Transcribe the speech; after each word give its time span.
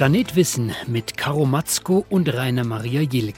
Planet 0.00 0.34
Wissen 0.34 0.72
mit 0.86 1.18
Karo 1.18 1.44
Matzko 1.44 2.06
und 2.08 2.32
Rainer 2.32 2.64
Maria 2.64 3.02
Jilk. 3.02 3.36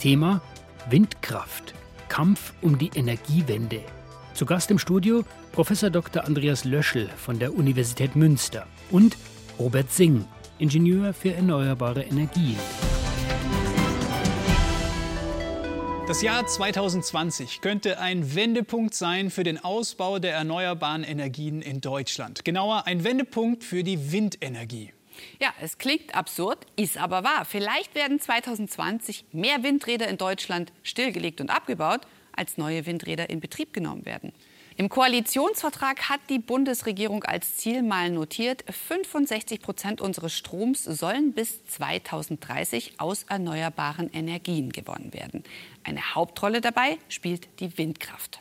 Thema 0.00 0.42
Windkraft. 0.90 1.74
Kampf 2.08 2.54
um 2.60 2.76
die 2.76 2.90
Energiewende. 2.96 3.82
Zu 4.34 4.44
Gast 4.44 4.72
im 4.72 4.80
Studio 4.80 5.22
Professor 5.52 5.90
Dr. 5.90 6.24
Andreas 6.24 6.64
Löschel 6.64 7.08
von 7.08 7.38
der 7.38 7.54
Universität 7.54 8.16
Münster 8.16 8.66
und 8.90 9.16
Robert 9.60 9.92
Singh, 9.92 10.24
Ingenieur 10.58 11.14
für 11.14 11.34
erneuerbare 11.34 12.02
Energien. 12.02 12.58
Das 16.08 16.20
Jahr 16.20 16.44
2020 16.44 17.60
könnte 17.60 18.00
ein 18.00 18.34
Wendepunkt 18.34 18.94
sein 18.94 19.30
für 19.30 19.44
den 19.44 19.62
Ausbau 19.62 20.18
der 20.18 20.34
erneuerbaren 20.34 21.04
Energien 21.04 21.62
in 21.62 21.80
Deutschland. 21.80 22.44
Genauer 22.44 22.88
ein 22.88 23.04
Wendepunkt 23.04 23.62
für 23.62 23.84
die 23.84 24.10
Windenergie. 24.10 24.92
Ja, 25.40 25.52
es 25.60 25.78
klingt 25.78 26.14
absurd, 26.14 26.66
ist 26.76 26.98
aber 26.98 27.24
wahr. 27.24 27.44
Vielleicht 27.44 27.94
werden 27.94 28.20
2020 28.20 29.24
mehr 29.32 29.62
Windräder 29.62 30.08
in 30.08 30.18
Deutschland 30.18 30.72
stillgelegt 30.82 31.40
und 31.40 31.50
abgebaut, 31.50 32.00
als 32.32 32.56
neue 32.56 32.86
Windräder 32.86 33.30
in 33.30 33.40
Betrieb 33.40 33.72
genommen 33.72 34.06
werden. 34.06 34.32
Im 34.76 34.88
Koalitionsvertrag 34.88 36.08
hat 36.08 36.20
die 36.30 36.38
Bundesregierung 36.38 37.24
als 37.24 37.56
Ziel 37.56 37.82
mal 37.82 38.10
notiert, 38.10 38.64
65 38.68 39.60
Prozent 39.60 40.00
unseres 40.00 40.32
Stroms 40.32 40.84
sollen 40.84 41.34
bis 41.34 41.64
2030 41.66 42.94
aus 42.98 43.24
erneuerbaren 43.24 44.10
Energien 44.12 44.70
gewonnen 44.70 45.12
werden. 45.12 45.44
Eine 45.84 46.14
Hauptrolle 46.14 46.62
dabei 46.62 46.96
spielt 47.08 47.60
die 47.60 47.76
Windkraft. 47.76 48.40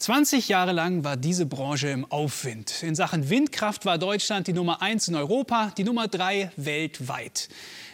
20 0.00 0.48
Jahre 0.48 0.72
lang 0.72 1.04
war 1.04 1.18
diese 1.18 1.44
Branche 1.44 1.90
im 1.90 2.10
Aufwind. 2.10 2.82
In 2.82 2.94
Sachen 2.94 3.28
Windkraft 3.28 3.84
war 3.84 3.98
Deutschland 3.98 4.46
die 4.46 4.54
Nummer 4.54 4.80
eins 4.80 5.08
in 5.08 5.14
Europa, 5.14 5.74
die 5.76 5.84
Nummer 5.84 6.08
drei 6.08 6.50
weltweit. 6.56 7.50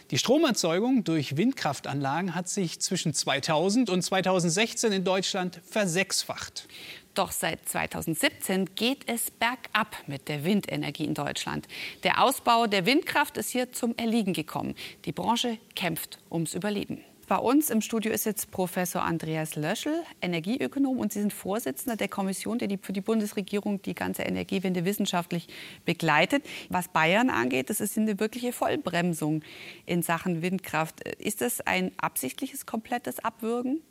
Die 0.09 0.17
Stromerzeugung 0.17 1.03
durch 1.03 1.35
Windkraftanlagen 1.35 2.33
hat 2.33 2.47
sich 2.47 2.79
zwischen 2.79 3.13
2000 3.13 3.89
und 3.89 4.03
2016 4.03 4.93
in 4.93 5.03
Deutschland 5.03 5.59
versechsfacht. 5.69 6.69
Doch 7.13 7.33
seit 7.33 7.67
2017 7.67 8.73
geht 8.75 9.03
es 9.09 9.29
bergab 9.29 9.97
mit 10.07 10.29
der 10.29 10.45
Windenergie 10.45 11.03
in 11.03 11.13
Deutschland. 11.13 11.67
Der 12.03 12.23
Ausbau 12.23 12.67
der 12.67 12.85
Windkraft 12.85 13.35
ist 13.35 13.49
hier 13.49 13.73
zum 13.73 13.97
Erliegen 13.97 14.31
gekommen. 14.31 14.75
Die 15.03 15.11
Branche 15.11 15.57
kämpft 15.75 16.19
ums 16.31 16.53
Überleben. 16.53 17.03
Bei 17.27 17.35
uns 17.35 17.69
im 17.69 17.81
Studio 17.81 18.13
ist 18.13 18.25
jetzt 18.25 18.51
Professor 18.51 19.03
Andreas 19.03 19.57
Löschel, 19.57 20.01
Energieökonom, 20.21 20.97
und 20.97 21.11
Sie 21.11 21.19
sind 21.19 21.33
Vorsitzender 21.33 21.97
der 21.97 22.07
Kommission, 22.07 22.57
die 22.57 22.79
für 22.81 22.93
die 22.93 23.01
Bundesregierung 23.01 23.81
die 23.81 23.95
ganze 23.95 24.21
Energiewende 24.21 24.85
wissenschaftlich 24.85 25.49
begleitet. 25.83 26.45
Was 26.69 26.87
Bayern 26.87 27.29
angeht, 27.29 27.69
das 27.69 27.81
ist 27.81 27.97
eine 27.97 28.21
wirkliche 28.21 28.53
Vollbremsung 28.53 29.43
in 29.85 30.03
Sachen 30.03 30.41
Windkraft. 30.41 31.01
Ist 31.19 31.41
das 31.41 31.59
ein 31.59 31.91
absichtliches, 31.97 32.65
komplettes 32.65 33.19
Abwürgen? 33.19 33.81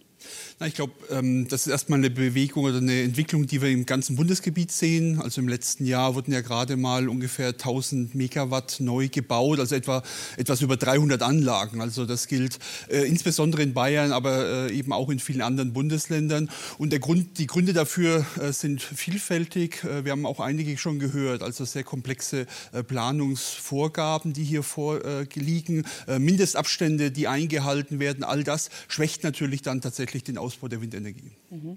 Na, 0.59 0.67
ich 0.67 0.75
glaube, 0.75 0.95
ähm, 1.11 1.49
das 1.49 1.67
ist 1.67 1.73
erstmal 1.73 1.99
eine 1.99 2.09
Bewegung 2.09 2.65
oder 2.65 2.79
eine 2.79 3.03
Entwicklung, 3.03 3.47
die 3.47 3.61
wir 3.61 3.69
im 3.69 3.85
ganzen 3.85 4.17
Bundesgebiet 4.17 4.73
sehen. 4.73 5.21
Also 5.21 5.43
im 5.43 5.49
letzten 5.49 5.85
Jahr 5.85 6.15
wurden 6.15 6.33
ja 6.33 6.41
gerade 6.41 6.77
mal 6.77 7.11
ungefähr 7.11 7.49
1000 7.49 8.15
Megawatt 8.15 8.79
neu 8.81 9.09
gebaut, 9.09 9.61
also 9.61 9.75
etwa 9.75 10.03
etwas 10.39 10.63
über 10.63 10.79
300 10.79 11.23
Anlagen. 11.23 11.83
Also 11.83 12.07
das 12.07 12.27
gilt 12.27 12.59
äh, 12.89 13.03
insbesondere 13.03 13.63
in 13.63 13.75
Bayern, 13.75 14.13
aber 14.13 14.69
äh, 14.69 14.73
eben 14.73 14.95
auch 14.95 15.11
in 15.11 15.19
vielen 15.19 15.43
anderen 15.43 15.75
Bundesländern. 15.75 16.49
Und 16.79 16.91
der 16.91 17.01
Grund, 17.01 17.39
die 17.39 17.47
Gründe 17.47 17.75
dafür 17.75 18.25
äh, 18.41 18.53
sind 18.53 18.81
vielfältig. 18.81 19.85
Äh, 19.85 20.07
wir 20.07 20.13
haben 20.13 20.25
auch 20.25 20.41
einige 20.41 20.79
schon 20.79 20.99
gehört, 20.99 21.43
also 21.43 21.67
sehr 21.67 21.85
komplexe 21.85 22.47
äh, 22.73 22.83
Planungsvorgaben, 22.83 24.33
die 24.33 24.45
hier 24.45 24.63
vorliegen, 24.63 25.85
äh, 26.09 26.19
Mindestabstände, 26.19 27.11
die 27.11 27.29
eingehalten 27.29 27.99
werden. 28.01 28.25
All 28.25 28.43
das 28.43 28.71
schwächt 28.89 29.23
natürlich 29.23 29.61
dann 29.61 29.83
tatsächlich 29.83 30.06
tatsächlich 30.07 30.25
den 30.25 30.39
Ausbau 30.39 30.69
der 30.69 30.81
Windenergie. 30.81 31.33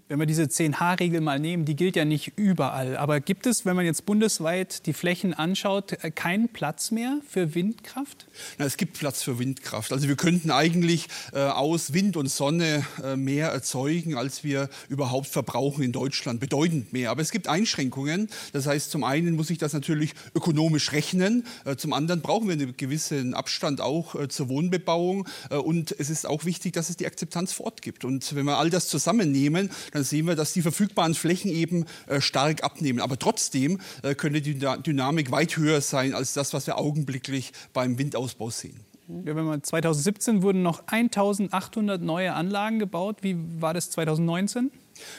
Wenn 0.07 0.19
wir 0.19 0.25
diese 0.25 0.43
10H-Regel 0.43 1.21
mal 1.21 1.39
nehmen, 1.39 1.65
die 1.65 1.75
gilt 1.75 1.95
ja 1.95 2.05
nicht 2.05 2.33
überall. 2.35 2.95
Aber 2.95 3.19
gibt 3.19 3.47
es, 3.47 3.65
wenn 3.65 3.75
man 3.75 3.85
jetzt 3.85 4.05
bundesweit 4.05 4.85
die 4.85 4.93
Flächen 4.93 5.33
anschaut, 5.33 6.03
äh, 6.03 6.11
keinen 6.11 6.49
Platz 6.49 6.91
mehr 6.91 7.19
für 7.27 7.55
Windkraft? 7.55 8.27
Na, 8.59 8.65
es 8.65 8.77
gibt 8.77 8.99
Platz 8.99 9.23
für 9.23 9.39
Windkraft. 9.39 9.91
Also 9.91 10.07
wir 10.07 10.15
könnten 10.15 10.51
eigentlich 10.51 11.07
äh, 11.33 11.39
aus 11.39 11.93
Wind 11.93 12.17
und 12.17 12.29
Sonne 12.29 12.85
äh, 13.03 13.15
mehr 13.15 13.49
erzeugen, 13.49 14.15
als 14.15 14.43
wir 14.43 14.69
überhaupt 14.89 15.27
verbrauchen 15.27 15.83
in 15.83 15.91
Deutschland. 15.91 16.39
Bedeutend 16.39 16.93
mehr. 16.93 17.09
Aber 17.09 17.21
es 17.21 17.31
gibt 17.31 17.47
Einschränkungen. 17.47 18.29
Das 18.53 18.67
heißt, 18.67 18.91
zum 18.91 19.03
einen 19.03 19.35
muss 19.35 19.49
ich 19.49 19.57
das 19.57 19.73
natürlich 19.73 20.13
ökonomisch 20.35 20.91
rechnen. 20.91 21.45
Äh, 21.65 21.77
zum 21.77 21.93
anderen 21.93 22.21
brauchen 22.21 22.47
wir 22.47 22.53
einen 22.53 22.77
gewissen 22.77 23.33
Abstand 23.33 23.81
auch 23.81 24.13
äh, 24.15 24.27
zur 24.27 24.49
Wohnbebauung. 24.49 25.27
Äh, 25.49 25.55
und 25.55 25.95
es 25.97 26.09
ist 26.09 26.27
auch 26.27 26.45
wichtig, 26.45 26.73
dass 26.73 26.89
es 26.89 26.97
die 26.97 27.07
Akzeptanz 27.07 27.53
vor 27.53 27.67
Ort 27.67 27.81
gibt. 27.81 28.05
Und 28.05 28.18
und 28.19 28.35
wenn 28.35 28.45
wir 28.45 28.57
all 28.57 28.69
das 28.69 28.87
zusammennehmen, 28.87 29.69
dann 29.93 30.03
sehen 30.03 30.27
wir, 30.27 30.35
dass 30.35 30.53
die 30.53 30.61
verfügbaren 30.61 31.13
Flächen 31.13 31.51
eben 31.51 31.85
äh, 32.07 32.21
stark 32.21 32.63
abnehmen. 32.63 32.99
Aber 32.99 33.17
trotzdem 33.17 33.79
äh, 34.03 34.15
könnte 34.15 34.41
die 34.41 34.55
Dynamik 34.55 35.31
weit 35.31 35.57
höher 35.57 35.81
sein 35.81 36.13
als 36.13 36.33
das, 36.33 36.53
was 36.53 36.67
wir 36.67 36.77
augenblicklich 36.77 37.53
beim 37.73 37.97
Windausbau 37.97 38.49
sehen. 38.49 38.79
Ja, 39.07 39.35
wenn 39.35 39.45
man 39.45 39.63
2017 39.63 40.43
wurden 40.43 40.61
noch 40.61 40.83
1800 40.85 42.01
neue 42.01 42.33
Anlagen 42.33 42.77
gebaut. 42.77 43.17
Wie 43.21 43.37
war 43.59 43.73
das 43.73 43.89
2019? 43.89 44.71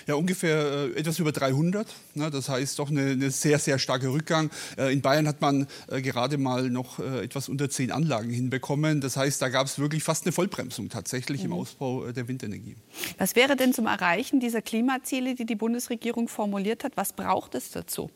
Ja, 0.06 0.14
ungefähr 0.14 0.91
äh, 0.94 0.98
etwas 0.98 1.18
über 1.18 1.32
300. 1.32 1.86
Ne? 2.14 2.30
Das 2.30 2.48
heißt 2.48 2.78
doch 2.78 2.91
eine, 2.91 3.10
eine, 3.10 3.30
sehr, 3.30 3.58
sehr 3.58 3.78
starke 3.78 4.12
Rückgang. 4.12 4.50
Äh, 4.76 4.92
in 4.92 5.00
Bayern 5.00 5.26
hat 5.26 5.41
man 5.41 5.66
äh, 5.88 6.00
gerade 6.02 6.38
mal 6.38 6.70
noch 6.70 6.98
etwas 6.98 7.48
unter 7.48 7.70
zehn 7.70 7.91
Anlagen 7.91 8.30
hinbekommen. 8.30 9.00
Das 9.00 9.16
heißt, 9.16 9.41
da 9.41 9.48
gab 9.48 9.66
es 9.66 9.78
wirklich 9.78 10.02
fast 10.02 10.24
eine 10.24 10.32
Vollbremsung 10.32 10.88
tatsächlich 10.88 11.41
mhm. 11.41 11.46
im 11.46 11.52
Ausbau 11.54 12.06
äh, 12.06 12.12
der 12.12 12.28
Windenergie. 12.28 12.76
Was 13.18 13.36
wäre 13.36 13.56
denn 13.56 13.72
zum 13.72 13.86
Erreichen 13.86 14.41
dieser 14.41 14.62
Klimaziele, 14.62 15.34
die 15.34 15.46
die 15.46 15.56
Bundesregierung 15.56 16.28
formuliert 16.28 16.84
hat? 16.84 16.97
Was 16.97 17.12
braucht 17.12 17.54
es 17.54 17.70
dazu? 17.70 18.10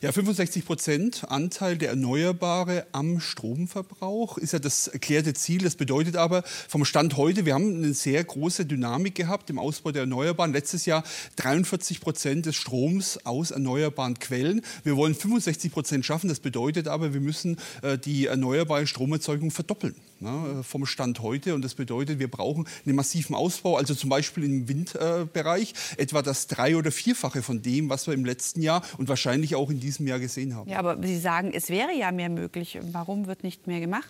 Ja, 0.00 0.12
65 0.12 0.64
Prozent 0.64 1.24
Anteil 1.28 1.76
der 1.76 1.90
Erneuerbare 1.90 2.86
am 2.92 3.20
Stromverbrauch 3.20 4.38
ist 4.38 4.52
ja 4.52 4.58
das 4.58 4.88
erklärte 4.88 5.34
Ziel. 5.34 5.62
Das 5.62 5.76
bedeutet 5.76 6.16
aber 6.16 6.42
vom 6.68 6.84
Stand 6.84 7.16
heute, 7.16 7.46
wir 7.46 7.54
haben 7.54 7.76
eine 7.76 7.94
sehr 7.94 8.22
große 8.22 8.66
Dynamik 8.66 9.14
gehabt 9.14 9.50
im 9.50 9.58
Ausbau 9.58 9.92
der 9.92 10.02
Erneuerbaren. 10.02 10.52
Letztes 10.52 10.86
Jahr 10.86 11.02
43 11.36 12.00
Prozent 12.00 12.46
des 12.46 12.56
Stroms 12.56 13.24
aus 13.24 13.50
erneuerbaren 13.50 14.18
Quellen. 14.18 14.62
Wir 14.84 14.96
wollen 14.96 15.14
65 15.14 15.72
Prozent 15.72 16.04
schaffen. 16.04 16.28
Das 16.28 16.40
bedeutet 16.40 16.88
aber, 16.88 17.14
wir 17.14 17.20
müssen 17.20 17.56
äh, 17.82 17.98
die 17.98 18.26
erneuerbare 18.26 18.86
Stromerzeugung 18.86 19.50
verdoppeln 19.50 19.94
ne, 20.20 20.62
vom 20.62 20.86
Stand 20.86 21.20
heute. 21.20 21.54
Und 21.54 21.62
das 21.62 21.74
bedeutet, 21.74 22.18
wir 22.18 22.30
brauchen 22.30 22.66
einen 22.84 22.96
massiven 22.96 23.34
Ausbau, 23.34 23.76
also 23.76 23.94
zum 23.94 24.10
Beispiel 24.10 24.44
im 24.44 24.68
Windbereich, 24.68 25.74
äh, 25.96 26.02
etwa 26.02 26.22
das 26.22 26.46
drei- 26.46 26.76
oder 26.76 26.90
vierfache 26.90 27.42
von 27.42 27.62
dem, 27.62 27.88
was 27.88 28.06
wir 28.06 28.14
im 28.14 28.24
letzten 28.24 28.62
Jahr 28.62 28.82
und 28.98 29.08
wahrscheinlich 29.08 29.54
auch 29.54 29.70
in 29.70 29.80
diesem 29.80 30.06
Jahr 30.06 30.18
gesehen 30.18 30.54
haben. 30.54 30.70
Ja, 30.70 30.78
aber 30.78 30.96
Sie 31.02 31.18
sagen, 31.18 31.52
es 31.52 31.68
wäre 31.68 31.92
ja 31.92 32.12
mehr 32.12 32.30
möglich. 32.30 32.78
Warum 32.92 33.26
wird 33.26 33.42
nicht 33.42 33.66
mehr 33.66 33.80
gemacht? 33.80 34.08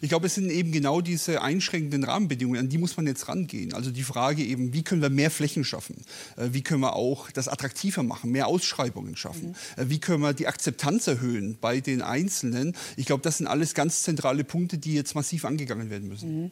Ich 0.00 0.08
glaube, 0.08 0.26
es 0.26 0.34
sind 0.34 0.50
eben 0.50 0.72
genau 0.72 1.00
diese 1.00 1.42
einschränkenden 1.42 2.04
Rahmenbedingungen, 2.04 2.60
an 2.60 2.68
die 2.68 2.78
muss 2.78 2.96
man 2.96 3.06
jetzt 3.06 3.28
rangehen. 3.28 3.72
Also 3.74 3.90
die 3.90 4.02
Frage 4.02 4.42
eben, 4.42 4.72
wie 4.72 4.82
können 4.82 5.02
wir 5.02 5.10
mehr 5.10 5.30
Flächen 5.30 5.64
schaffen? 5.64 5.96
Äh, 6.36 6.48
wie 6.52 6.62
können 6.62 6.80
wir 6.80 6.94
auch 6.94 7.30
das 7.30 7.48
attraktiver 7.48 8.02
machen, 8.02 8.30
mehr 8.30 8.46
Ausschreibungen 8.46 9.16
schaffen? 9.16 9.54
Mhm. 9.76 9.90
Wie 9.90 9.98
können 9.98 10.22
wir 10.22 10.32
die 10.32 10.46
Akzeptanz 10.46 11.06
erhöhen 11.06 11.58
bei 11.60 11.80
den 11.80 12.02
Einzelnen? 12.02 12.76
Ich 12.96 13.06
glaube, 13.06 13.22
das 13.22 13.38
sind 13.38 13.46
alles 13.46 13.74
ganz 13.74 14.02
zentrale 14.02 14.44
Punkte, 14.44 14.78
die 14.78 14.94
jetzt 14.94 15.14
massiv 15.14 15.44
angegangen 15.44 15.90
werden 15.90 16.08
müssen. 16.08 16.42
Mhm. 16.42 16.50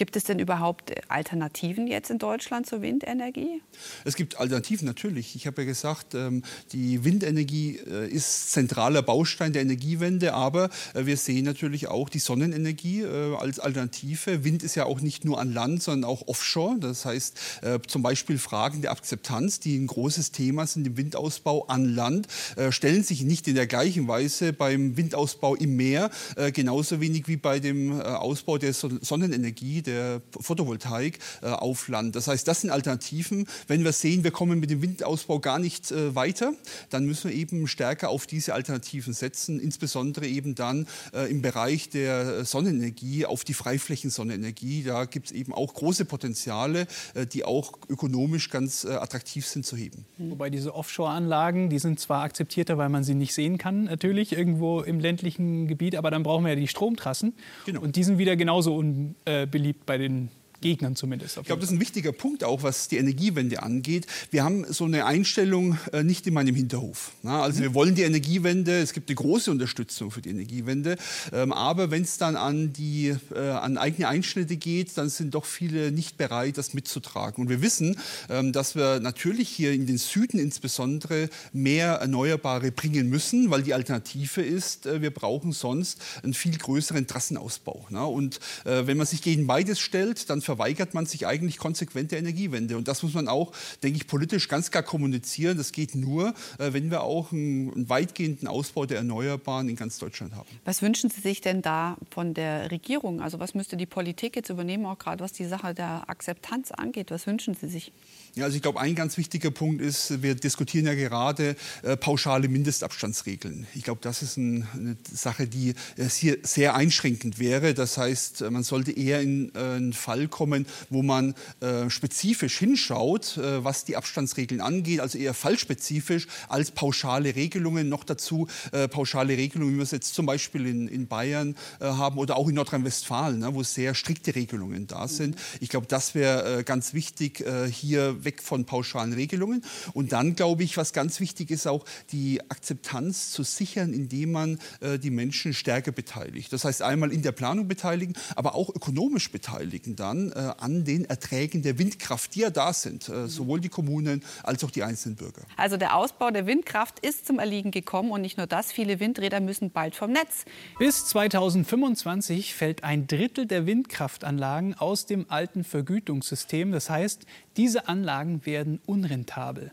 Gibt 0.00 0.16
es 0.16 0.24
denn 0.24 0.38
überhaupt 0.38 0.94
Alternativen 1.10 1.86
jetzt 1.86 2.10
in 2.10 2.16
Deutschland 2.16 2.64
zur 2.64 2.80
Windenergie? 2.80 3.60
Es 4.06 4.16
gibt 4.16 4.40
Alternativen 4.40 4.86
natürlich. 4.86 5.36
Ich 5.36 5.46
habe 5.46 5.60
ja 5.60 5.68
gesagt, 5.68 6.14
ähm, 6.14 6.42
die 6.72 7.04
Windenergie 7.04 7.76
äh, 7.86 8.08
ist 8.08 8.50
zentraler 8.52 9.02
Baustein 9.02 9.52
der 9.52 9.60
Energiewende, 9.60 10.32
aber 10.32 10.70
äh, 10.94 11.04
wir 11.04 11.18
sehen 11.18 11.44
natürlich 11.44 11.88
auch 11.88 12.08
die 12.08 12.18
Sonnenenergie 12.18 13.02
äh, 13.02 13.36
als 13.36 13.60
Alternative. 13.60 14.42
Wind 14.42 14.62
ist 14.62 14.74
ja 14.74 14.86
auch 14.86 15.02
nicht 15.02 15.26
nur 15.26 15.38
an 15.38 15.52
Land, 15.52 15.82
sondern 15.82 16.08
auch 16.08 16.28
offshore. 16.28 16.78
Das 16.80 17.04
heißt 17.04 17.38
zum 17.86 18.02
Beispiel 18.02 18.38
Fragen 18.38 18.80
der 18.80 18.92
Akzeptanz, 18.92 19.60
die 19.60 19.76
ein 19.76 19.86
großes 19.86 20.32
Thema 20.32 20.66
sind 20.66 20.86
im 20.86 20.96
Windausbau 20.96 21.66
an 21.66 21.84
Land, 21.84 22.26
stellen 22.70 23.02
sich 23.02 23.22
nicht 23.22 23.48
in 23.48 23.54
der 23.54 23.66
gleichen 23.66 24.08
Weise 24.08 24.54
beim 24.54 24.96
Windausbau 24.96 25.56
im 25.56 25.76
Meer, 25.76 26.10
genauso 26.54 27.02
wenig 27.02 27.28
wie 27.28 27.36
bei 27.36 27.60
dem 27.60 28.00
Ausbau 28.00 28.56
der 28.56 28.72
Sonnenenergie. 28.72 29.82
Der 29.90 30.22
Photovoltaik 30.40 31.18
auf 31.42 31.88
Land. 31.88 32.16
Das 32.16 32.28
heißt, 32.28 32.46
das 32.46 32.60
sind 32.60 32.70
Alternativen. 32.70 33.46
Wenn 33.66 33.84
wir 33.84 33.92
sehen, 33.92 34.24
wir 34.24 34.30
kommen 34.30 34.60
mit 34.60 34.70
dem 34.70 34.82
Windausbau 34.82 35.40
gar 35.40 35.58
nicht 35.58 35.92
weiter, 35.92 36.52
dann 36.90 37.04
müssen 37.04 37.30
wir 37.30 37.36
eben 37.36 37.66
stärker 37.66 38.08
auf 38.08 38.26
diese 38.26 38.54
Alternativen 38.54 39.12
setzen, 39.12 39.60
insbesondere 39.60 40.26
eben 40.26 40.54
dann 40.54 40.86
im 41.28 41.42
Bereich 41.42 41.88
der 41.88 42.44
Sonnenenergie 42.44 43.26
auf 43.26 43.44
die 43.44 43.54
Freiflächensonnenenergie. 43.54 44.82
Da 44.84 45.04
gibt 45.04 45.26
es 45.26 45.32
eben 45.32 45.52
auch 45.52 45.74
große 45.74 46.04
Potenziale, 46.04 46.86
die 47.32 47.44
auch 47.44 47.72
ökonomisch 47.88 48.50
ganz 48.50 48.84
attraktiv 48.84 49.46
sind 49.46 49.66
zu 49.66 49.76
heben. 49.76 50.04
Wobei 50.18 50.50
diese 50.50 50.74
Offshore-Anlagen, 50.74 51.70
die 51.70 51.78
sind 51.78 52.00
zwar 52.00 52.22
akzeptierter, 52.22 52.78
weil 52.78 52.88
man 52.88 53.04
sie 53.04 53.14
nicht 53.14 53.34
sehen 53.34 53.58
kann, 53.58 53.84
natürlich 53.84 54.32
irgendwo 54.32 54.80
im 54.80 55.00
ländlichen 55.00 55.66
Gebiet, 55.66 55.96
aber 55.96 56.10
dann 56.10 56.22
brauchen 56.22 56.44
wir 56.44 56.50
ja 56.50 56.56
die 56.56 56.68
Stromtrassen. 56.68 57.34
Genau. 57.66 57.80
Und 57.80 57.96
die 57.96 58.04
sind 58.04 58.18
wieder 58.18 58.36
genauso 58.36 58.76
unbeliebt 58.76 59.69
bei 59.72 59.98
den 59.98 60.30
Gegnern 60.60 60.96
zumindest. 60.96 61.36
Ich 61.38 61.44
glaube, 61.44 61.60
das 61.60 61.70
ist 61.70 61.76
ein 61.76 61.80
wichtiger 61.80 62.12
Punkt 62.12 62.44
auch, 62.44 62.62
was 62.62 62.88
die 62.88 62.96
Energiewende 62.96 63.62
angeht. 63.62 64.06
Wir 64.30 64.44
haben 64.44 64.64
so 64.72 64.84
eine 64.84 65.06
Einstellung 65.06 65.78
äh, 65.92 66.02
nicht 66.02 66.26
in 66.26 66.34
meinem 66.34 66.54
Hinterhof. 66.54 67.12
Na, 67.22 67.42
also 67.42 67.58
mhm. 67.58 67.62
wir 67.62 67.74
wollen 67.74 67.94
die 67.94 68.02
Energiewende, 68.02 68.80
es 68.80 68.92
gibt 68.92 69.08
eine 69.08 69.16
große 69.16 69.50
Unterstützung 69.50 70.10
für 70.10 70.20
die 70.20 70.30
Energiewende, 70.30 70.96
ähm, 71.32 71.52
aber 71.52 71.90
wenn 71.90 72.02
es 72.02 72.18
dann 72.18 72.36
an, 72.36 72.72
die, 72.72 73.14
äh, 73.34 73.38
an 73.38 73.78
eigene 73.78 74.08
Einschnitte 74.08 74.56
geht, 74.56 74.96
dann 74.96 75.08
sind 75.08 75.34
doch 75.34 75.44
viele 75.44 75.92
nicht 75.92 76.16
bereit, 76.16 76.58
das 76.58 76.74
mitzutragen. 76.74 77.44
Und 77.44 77.50
wir 77.50 77.62
wissen, 77.62 77.96
ähm, 78.28 78.52
dass 78.52 78.74
wir 78.74 79.00
natürlich 79.00 79.48
hier 79.48 79.72
in 79.72 79.86
den 79.86 79.98
Süden 79.98 80.38
insbesondere 80.38 81.28
mehr 81.52 81.94
Erneuerbare 81.94 82.70
bringen 82.70 83.08
müssen, 83.08 83.50
weil 83.50 83.62
die 83.62 83.74
Alternative 83.74 84.42
ist, 84.42 84.86
äh, 84.86 85.02
wir 85.02 85.10
brauchen 85.10 85.52
sonst 85.52 86.00
einen 86.22 86.34
viel 86.34 86.56
größeren 86.56 87.06
Trassenausbau. 87.06 87.86
Na? 87.90 88.04
Und 88.04 88.40
äh, 88.64 88.86
wenn 88.86 88.96
man 88.96 89.06
sich 89.06 89.22
gegen 89.22 89.46
beides 89.46 89.80
stellt, 89.80 90.28
dann 90.30 90.40
verweigert 90.50 90.94
man 90.94 91.06
sich 91.06 91.28
eigentlich 91.28 91.58
konsequent 91.58 92.10
der 92.10 92.18
Energiewende. 92.18 92.76
Und 92.76 92.88
das 92.88 93.04
muss 93.04 93.14
man 93.14 93.28
auch, 93.28 93.52
denke 93.84 93.98
ich, 93.98 94.08
politisch 94.08 94.48
ganz 94.48 94.72
klar 94.72 94.82
kommunizieren. 94.82 95.56
Das 95.56 95.70
geht 95.70 95.94
nur, 95.94 96.34
äh, 96.58 96.72
wenn 96.72 96.90
wir 96.90 97.04
auch 97.04 97.30
einen, 97.30 97.72
einen 97.72 97.88
weitgehenden 97.88 98.48
Ausbau 98.48 98.84
der 98.84 98.96
Erneuerbaren 98.96 99.68
in 99.68 99.76
ganz 99.76 100.00
Deutschland 100.00 100.34
haben. 100.34 100.48
Was 100.64 100.82
wünschen 100.82 101.08
Sie 101.08 101.20
sich 101.20 101.40
denn 101.40 101.62
da 101.62 101.96
von 102.10 102.34
der 102.34 102.72
Regierung? 102.72 103.20
Also 103.20 103.38
was 103.38 103.54
müsste 103.54 103.76
die 103.76 103.86
Politik 103.86 104.34
jetzt 104.34 104.50
übernehmen, 104.50 104.86
auch 104.86 104.98
gerade 104.98 105.22
was 105.22 105.32
die 105.32 105.44
Sache 105.44 105.72
der 105.72 106.10
Akzeptanz 106.10 106.72
angeht? 106.72 107.12
Was 107.12 107.28
wünschen 107.28 107.54
Sie 107.54 107.68
sich? 107.68 107.92
Ja, 108.36 108.44
also 108.44 108.54
ich 108.54 108.62
glaube, 108.62 108.78
ein 108.78 108.94
ganz 108.94 109.16
wichtiger 109.16 109.50
Punkt 109.50 109.82
ist, 109.82 110.22
wir 110.22 110.36
diskutieren 110.36 110.86
ja 110.86 110.94
gerade 110.94 111.56
äh, 111.82 111.96
pauschale 111.96 112.46
Mindestabstandsregeln. 112.46 113.66
Ich 113.74 113.82
glaube, 113.82 114.00
das 114.02 114.22
ist 114.22 114.36
ein, 114.36 114.68
eine 114.72 114.96
Sache, 115.12 115.48
die 115.48 115.70
äh, 115.96 116.08
hier 116.08 116.38
sehr 116.44 116.76
einschränkend 116.76 117.40
wäre. 117.40 117.74
Das 117.74 117.98
heißt, 117.98 118.42
man 118.50 118.62
sollte 118.62 118.92
eher 118.92 119.20
in 119.20 119.52
äh, 119.56 119.58
einen 119.58 119.92
Fall 119.92 120.28
kommen, 120.28 120.66
wo 120.90 121.02
man 121.02 121.34
äh, 121.58 121.90
spezifisch 121.90 122.56
hinschaut, 122.58 123.36
äh, 123.36 123.64
was 123.64 123.84
die 123.84 123.96
Abstandsregeln 123.96 124.60
angeht, 124.60 125.00
also 125.00 125.18
eher 125.18 125.34
fallspezifisch 125.34 126.28
als 126.48 126.70
pauschale 126.70 127.34
Regelungen. 127.34 127.88
Noch 127.88 128.04
dazu 128.04 128.46
äh, 128.70 128.86
pauschale 128.86 129.36
Regelungen, 129.36 129.74
wie 129.74 129.78
wir 129.78 129.82
es 129.82 129.90
jetzt 129.90 130.14
zum 130.14 130.26
Beispiel 130.26 130.66
in, 130.66 130.86
in 130.86 131.08
Bayern 131.08 131.56
haben 131.80 132.18
oder 132.18 132.36
auch 132.36 132.48
in 132.48 132.54
Nordrhein-Westfalen, 132.54 133.40
ne, 133.40 133.54
wo 133.54 133.62
sehr 133.62 133.94
strikte 133.94 134.34
Regelungen 134.34 134.86
da 134.86 135.08
sind. 135.08 135.36
Ich 135.60 135.68
glaube, 135.68 135.86
das 135.88 136.14
wäre 136.14 136.62
ganz 136.64 136.94
wichtig, 136.94 137.44
hier 137.70 138.19
weg 138.24 138.42
von 138.42 138.64
pauschalen 138.64 139.12
Regelungen. 139.12 139.62
Und 139.92 140.12
dann 140.12 140.34
glaube 140.34 140.62
ich, 140.62 140.76
was 140.76 140.92
ganz 140.92 141.20
wichtig 141.20 141.50
ist, 141.50 141.66
auch 141.66 141.84
die 142.12 142.40
Akzeptanz 142.50 143.30
zu 143.30 143.42
sichern, 143.42 143.92
indem 143.92 144.32
man 144.32 144.58
äh, 144.80 144.98
die 144.98 145.10
Menschen 145.10 145.54
stärker 145.54 145.92
beteiligt. 145.92 146.52
Das 146.52 146.64
heißt 146.64 146.82
einmal 146.82 147.12
in 147.12 147.22
der 147.22 147.32
Planung 147.32 147.68
beteiligen, 147.68 148.14
aber 148.36 148.54
auch 148.54 148.68
ökonomisch 148.68 149.30
beteiligen 149.30 149.96
dann 149.96 150.32
äh, 150.32 150.52
an 150.58 150.84
den 150.84 151.04
Erträgen 151.04 151.62
der 151.62 151.78
Windkraft, 151.78 152.34
die 152.34 152.40
ja 152.40 152.50
da 152.50 152.72
sind, 152.72 153.08
äh, 153.08 153.28
sowohl 153.28 153.60
die 153.60 153.68
Kommunen 153.68 154.22
als 154.42 154.64
auch 154.64 154.70
die 154.70 154.82
einzelnen 154.82 155.16
Bürger. 155.16 155.42
Also 155.56 155.76
der 155.76 155.96
Ausbau 155.96 156.30
der 156.30 156.46
Windkraft 156.46 157.00
ist 157.00 157.26
zum 157.26 157.38
Erliegen 157.38 157.70
gekommen 157.70 158.10
und 158.10 158.20
nicht 158.20 158.36
nur 158.36 158.46
das, 158.46 158.72
viele 158.72 159.00
Windräder 159.00 159.40
müssen 159.40 159.70
bald 159.70 159.94
vom 159.94 160.12
Netz. 160.12 160.44
Bis 160.78 161.06
2025 161.06 162.54
fällt 162.54 162.84
ein 162.84 163.06
Drittel 163.06 163.46
der 163.46 163.66
Windkraftanlagen 163.66 164.74
aus 164.74 165.06
dem 165.06 165.26
alten 165.28 165.64
Vergütungssystem. 165.64 166.72
Das 166.72 166.90
heißt, 166.90 167.26
diese 167.56 167.88
Anlagen 167.88 168.09
werden 168.44 168.80
unrentabel. 168.86 169.72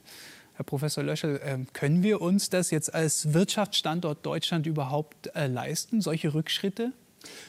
Herr 0.54 0.66
Professor 0.66 1.04
Löschel, 1.04 1.39
ähm, 1.44 1.68
können 1.74 2.01
wir 2.04 2.22
uns 2.22 2.50
das 2.50 2.72
jetzt 2.72 2.94
als 2.94 3.34
Wirtschaftsstandort 3.34 4.25
Deutschland 4.25 4.66
überhaupt 4.66 5.36
äh, 5.36 5.48
leisten, 5.48 6.01
solche 6.01 6.34
Rückschritte? 6.34 6.94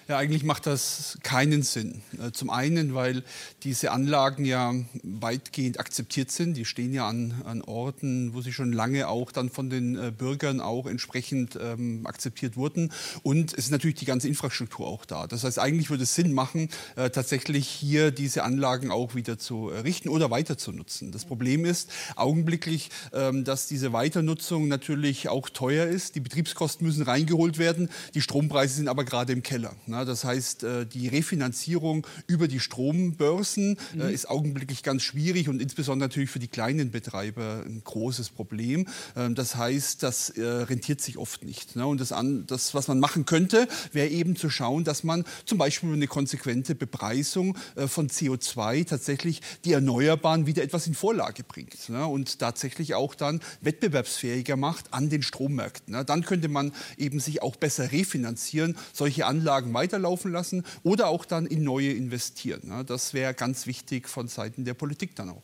Ja, 0.08 0.16
eigentlich 0.16 0.42
macht 0.42 0.66
das 0.66 1.18
keinen 1.22 1.62
Sinn. 1.62 2.00
Äh, 2.18 2.32
zum 2.32 2.48
einen, 2.48 2.94
weil 2.94 3.22
diese 3.62 3.92
Anlagen 3.92 4.46
ja 4.46 4.72
weitgehend 5.02 5.78
akzeptiert 5.78 6.30
sind. 6.30 6.54
Die 6.54 6.64
stehen 6.64 6.94
ja 6.94 7.06
an, 7.06 7.42
an 7.44 7.60
Orten, 7.60 8.32
wo 8.32 8.40
sie 8.40 8.54
schon 8.54 8.72
lange 8.72 9.08
auch 9.08 9.32
dann 9.32 9.50
von 9.50 9.68
den 9.68 9.96
äh, 9.96 10.10
Bürgern 10.10 10.62
auch 10.62 10.86
entsprechend 10.86 11.58
ähm, 11.60 12.06
akzeptiert 12.06 12.56
wurden. 12.56 12.90
Und 13.22 13.52
es 13.52 13.66
ist 13.66 13.70
natürlich 13.70 13.96
die 13.96 14.06
ganze 14.06 14.28
Infrastruktur 14.28 14.86
auch 14.86 15.04
da. 15.04 15.26
Das 15.26 15.44
heißt, 15.44 15.58
eigentlich 15.58 15.90
würde 15.90 16.04
es 16.04 16.14
Sinn 16.14 16.32
machen, 16.32 16.70
äh, 16.96 17.10
tatsächlich 17.10 17.68
hier 17.68 18.10
diese 18.10 18.44
Anlagen 18.44 18.90
auch 18.90 19.14
wieder 19.14 19.38
zu 19.38 19.68
errichten 19.68 20.08
oder 20.08 20.30
weiter 20.30 20.56
zu 20.56 20.72
nutzen. 20.72 21.12
Das 21.12 21.26
Problem 21.26 21.66
ist 21.66 21.90
augenblicklich, 22.16 22.88
ähm, 23.12 23.44
dass 23.44 23.66
diese 23.66 23.92
Weiternutzung 23.92 24.68
natürlich 24.68 25.28
auch 25.28 25.50
teuer 25.50 25.86
ist. 25.86 26.14
Die 26.14 26.20
Betriebskosten 26.20 26.86
müssen 26.86 27.02
reingeholt 27.02 27.58
werden. 27.58 27.90
Die 28.14 28.22
Strompreise 28.22 28.74
sind 28.74 28.88
aber 28.88 29.04
gerade 29.04 29.34
im 29.34 29.42
Keller. 29.42 29.67
Na, 29.86 30.04
das 30.04 30.24
heißt, 30.24 30.64
äh, 30.64 30.86
die 30.86 31.08
Refinanzierung 31.08 32.06
über 32.26 32.48
die 32.48 32.60
Strombörsen 32.60 33.76
äh, 33.94 33.96
mhm. 33.96 34.08
ist 34.10 34.28
augenblicklich 34.28 34.82
ganz 34.82 35.02
schwierig 35.02 35.48
und 35.48 35.60
insbesondere 35.60 36.08
natürlich 36.08 36.30
für 36.30 36.38
die 36.38 36.48
kleinen 36.48 36.90
Betreiber 36.90 37.62
ein 37.64 37.82
großes 37.84 38.30
Problem. 38.30 38.86
Ähm, 39.16 39.34
das 39.34 39.56
heißt, 39.56 40.02
das 40.02 40.30
äh, 40.30 40.42
rentiert 40.42 41.00
sich 41.00 41.18
oft 41.18 41.44
nicht. 41.44 41.76
Und 41.76 42.00
das, 42.00 42.14
das 42.46 42.74
was 42.74 42.88
man 42.88 43.00
machen 43.00 43.24
könnte, 43.24 43.68
wäre 43.92 44.08
eben 44.08 44.36
zu 44.36 44.50
schauen, 44.50 44.84
dass 44.84 45.04
man 45.04 45.24
zum 45.44 45.58
Beispiel 45.58 45.92
eine 45.92 46.06
konsequente 46.06 46.74
Bepreisung 46.74 47.56
von 47.86 48.08
CO2 48.08 48.86
tatsächlich 48.86 49.40
die 49.64 49.72
Erneuerbaren 49.72 50.46
wieder 50.46 50.62
etwas 50.62 50.86
in 50.86 50.94
Vorlage 50.94 51.44
bringt 51.44 51.76
und 51.90 52.38
tatsächlich 52.38 52.94
auch 52.94 53.14
dann 53.14 53.40
wettbewerbsfähiger 53.60 54.56
macht 54.56 54.92
an 54.92 55.08
den 55.08 55.22
Strommärkten. 55.22 56.04
Dann 56.06 56.22
könnte 56.24 56.48
man 56.48 56.72
eben 56.96 57.20
sich 57.20 57.42
auch 57.42 57.56
besser 57.56 57.92
refinanzieren, 57.92 58.76
solche 58.92 59.26
Anlagen 59.26 59.47
weiterlaufen 59.48 60.32
lassen 60.32 60.64
oder 60.82 61.08
auch 61.08 61.24
dann 61.24 61.46
in 61.46 61.64
neue 61.64 61.92
investieren. 61.92 62.84
Das 62.86 63.14
wäre 63.14 63.34
ganz 63.34 63.66
wichtig 63.66 64.08
von 64.08 64.28
Seiten 64.28 64.64
der 64.64 64.74
Politik 64.74 65.16
dann 65.16 65.30
auch. 65.30 65.42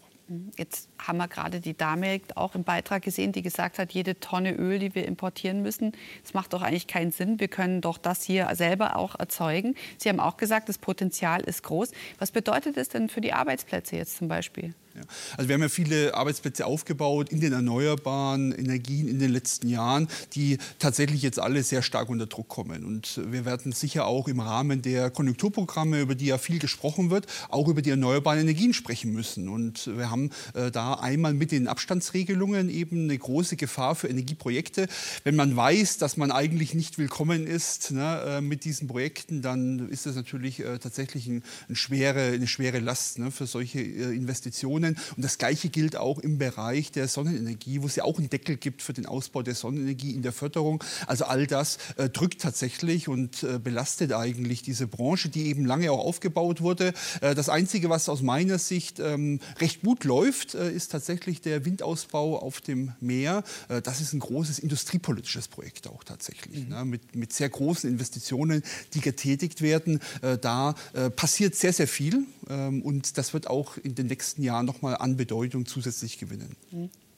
Jetzt 0.56 0.88
haben 0.98 1.18
wir 1.18 1.28
gerade 1.28 1.60
die 1.60 1.76
Dame 1.76 2.18
auch 2.34 2.54
im 2.54 2.64
Beitrag 2.64 3.02
gesehen, 3.02 3.32
die 3.32 3.42
gesagt 3.42 3.78
hat, 3.78 3.92
jede 3.92 4.18
Tonne 4.20 4.54
Öl, 4.54 4.78
die 4.78 4.94
wir 4.94 5.04
importieren 5.04 5.60
müssen, 5.60 5.92
das 6.22 6.32
macht 6.32 6.54
doch 6.54 6.62
eigentlich 6.62 6.86
keinen 6.86 7.12
Sinn. 7.12 7.40
Wir 7.40 7.48
können 7.48 7.82
doch 7.82 7.98
das 7.98 8.22
hier 8.22 8.48
selber 8.54 8.96
auch 8.96 9.18
erzeugen. 9.18 9.74
Sie 9.98 10.08
haben 10.08 10.20
auch 10.20 10.38
gesagt, 10.38 10.70
das 10.70 10.78
Potenzial 10.78 11.42
ist 11.42 11.62
groß. 11.62 11.90
Was 12.18 12.30
bedeutet 12.30 12.78
das 12.78 12.88
denn 12.88 13.10
für 13.10 13.20
die 13.20 13.34
Arbeitsplätze 13.34 13.96
jetzt 13.96 14.16
zum 14.16 14.28
Beispiel? 14.28 14.74
Ja. 14.94 15.02
Also 15.36 15.48
wir 15.48 15.54
haben 15.54 15.62
ja 15.62 15.68
viele 15.68 16.14
Arbeitsplätze 16.14 16.66
aufgebaut 16.66 17.30
in 17.30 17.40
den 17.40 17.52
erneuerbaren 17.52 18.52
Energien 18.52 19.08
in 19.08 19.18
den 19.18 19.30
letzten 19.30 19.68
Jahren, 19.68 20.08
die 20.34 20.58
tatsächlich 20.78 21.22
jetzt 21.22 21.40
alle 21.40 21.62
sehr 21.64 21.82
stark 21.82 22.08
unter 22.08 22.26
Druck 22.26 22.48
kommen. 22.48 22.84
Und 22.84 23.20
wir 23.26 23.44
werden 23.44 23.72
sicher 23.72 24.06
auch 24.06 24.28
im 24.28 24.38
Rahmen 24.38 24.82
der 24.82 25.10
Konjunkturprogramme, 25.10 26.00
über 26.00 26.14
die 26.14 26.26
ja 26.26 26.38
viel 26.38 26.60
gesprochen 26.60 27.10
wird, 27.10 27.26
auch 27.48 27.66
über 27.66 27.82
die 27.82 27.90
erneuerbaren 27.90 28.38
Energien 28.40 28.72
sprechen 28.72 29.12
müssen. 29.12 29.48
Und 29.48 29.88
wir 29.96 30.10
haben 30.10 30.30
äh, 30.54 30.70
da 30.70 30.94
einmal 30.94 31.34
mit 31.34 31.50
den 31.50 31.66
Abstandsregelungen 31.66 32.68
eben 32.68 33.04
eine 33.04 33.18
große 33.18 33.56
Gefahr 33.56 33.96
für 33.96 34.08
Energieprojekte. 34.08 34.86
Wenn 35.24 35.34
man 35.34 35.56
weiß, 35.56 35.98
dass 35.98 36.16
man 36.16 36.30
eigentlich 36.30 36.74
nicht 36.74 36.98
willkommen 36.98 37.46
ist 37.46 37.90
ne, 37.90 38.22
äh, 38.26 38.40
mit 38.40 38.64
diesen 38.64 38.86
Projekten, 38.86 39.42
dann 39.42 39.88
ist 39.88 40.06
das 40.06 40.14
natürlich 40.14 40.60
äh, 40.60 40.78
tatsächlich 40.78 41.26
ein, 41.26 41.42
ein 41.68 41.76
schwere, 41.76 42.32
eine 42.32 42.46
schwere 42.46 42.78
Last 42.78 43.18
ne, 43.18 43.30
für 43.30 43.46
solche 43.46 43.80
äh, 43.80 44.14
Investitionen. 44.14 44.83
Investitionen. 44.84 44.96
Und 45.16 45.24
das 45.24 45.38
Gleiche 45.38 45.68
gilt 45.68 45.96
auch 45.96 46.18
im 46.18 46.38
Bereich 46.38 46.92
der 46.92 47.08
Sonnenenergie, 47.08 47.82
wo 47.82 47.86
es 47.86 47.96
ja 47.96 48.04
auch 48.04 48.18
einen 48.18 48.30
Deckel 48.30 48.56
gibt 48.56 48.82
für 48.82 48.92
den 48.92 49.06
Ausbau 49.06 49.42
der 49.42 49.54
Sonnenenergie 49.54 50.12
in 50.12 50.22
der 50.22 50.32
Förderung. 50.32 50.82
Also 51.06 51.24
all 51.24 51.46
das 51.46 51.78
äh, 51.96 52.08
drückt 52.08 52.40
tatsächlich 52.40 53.08
und 53.08 53.42
äh, 53.42 53.58
belastet 53.58 54.12
eigentlich 54.12 54.62
diese 54.62 54.86
Branche, 54.86 55.28
die 55.28 55.46
eben 55.46 55.64
lange 55.64 55.90
auch 55.90 56.04
aufgebaut 56.04 56.60
wurde. 56.60 56.92
Äh, 57.20 57.34
das 57.34 57.48
Einzige, 57.48 57.90
was 57.90 58.08
aus 58.08 58.22
meiner 58.22 58.58
Sicht 58.58 59.00
ähm, 59.00 59.40
recht 59.60 59.82
gut 59.82 60.04
läuft, 60.04 60.54
äh, 60.54 60.70
ist 60.70 60.92
tatsächlich 60.92 61.40
der 61.40 61.64
Windausbau 61.64 62.38
auf 62.38 62.60
dem 62.60 62.92
Meer. 63.00 63.44
Äh, 63.68 63.82
das 63.82 64.00
ist 64.00 64.12
ein 64.12 64.20
großes 64.20 64.58
industriepolitisches 64.58 65.48
Projekt 65.48 65.88
auch 65.88 66.04
tatsächlich, 66.04 66.64
mhm. 66.64 66.68
ne? 66.68 66.84
mit, 66.84 67.14
mit 67.14 67.32
sehr 67.32 67.48
großen 67.48 67.88
Investitionen, 67.88 68.62
die 68.94 69.00
getätigt 69.00 69.60
werden. 69.60 70.00
Äh, 70.22 70.38
da 70.38 70.74
passiert 71.16 71.54
sehr, 71.54 71.72
sehr 71.72 71.88
viel 71.88 72.26
und 72.48 73.18
das 73.18 73.32
wird 73.32 73.48
auch 73.48 73.76
in 73.76 73.94
den 73.94 74.06
nächsten 74.06 74.42
Jahren 74.42 74.66
noch 74.66 74.82
mal 74.82 74.94
an 74.94 75.16
Bedeutung 75.16 75.66
zusätzlich 75.66 76.18
gewinnen. 76.18 76.56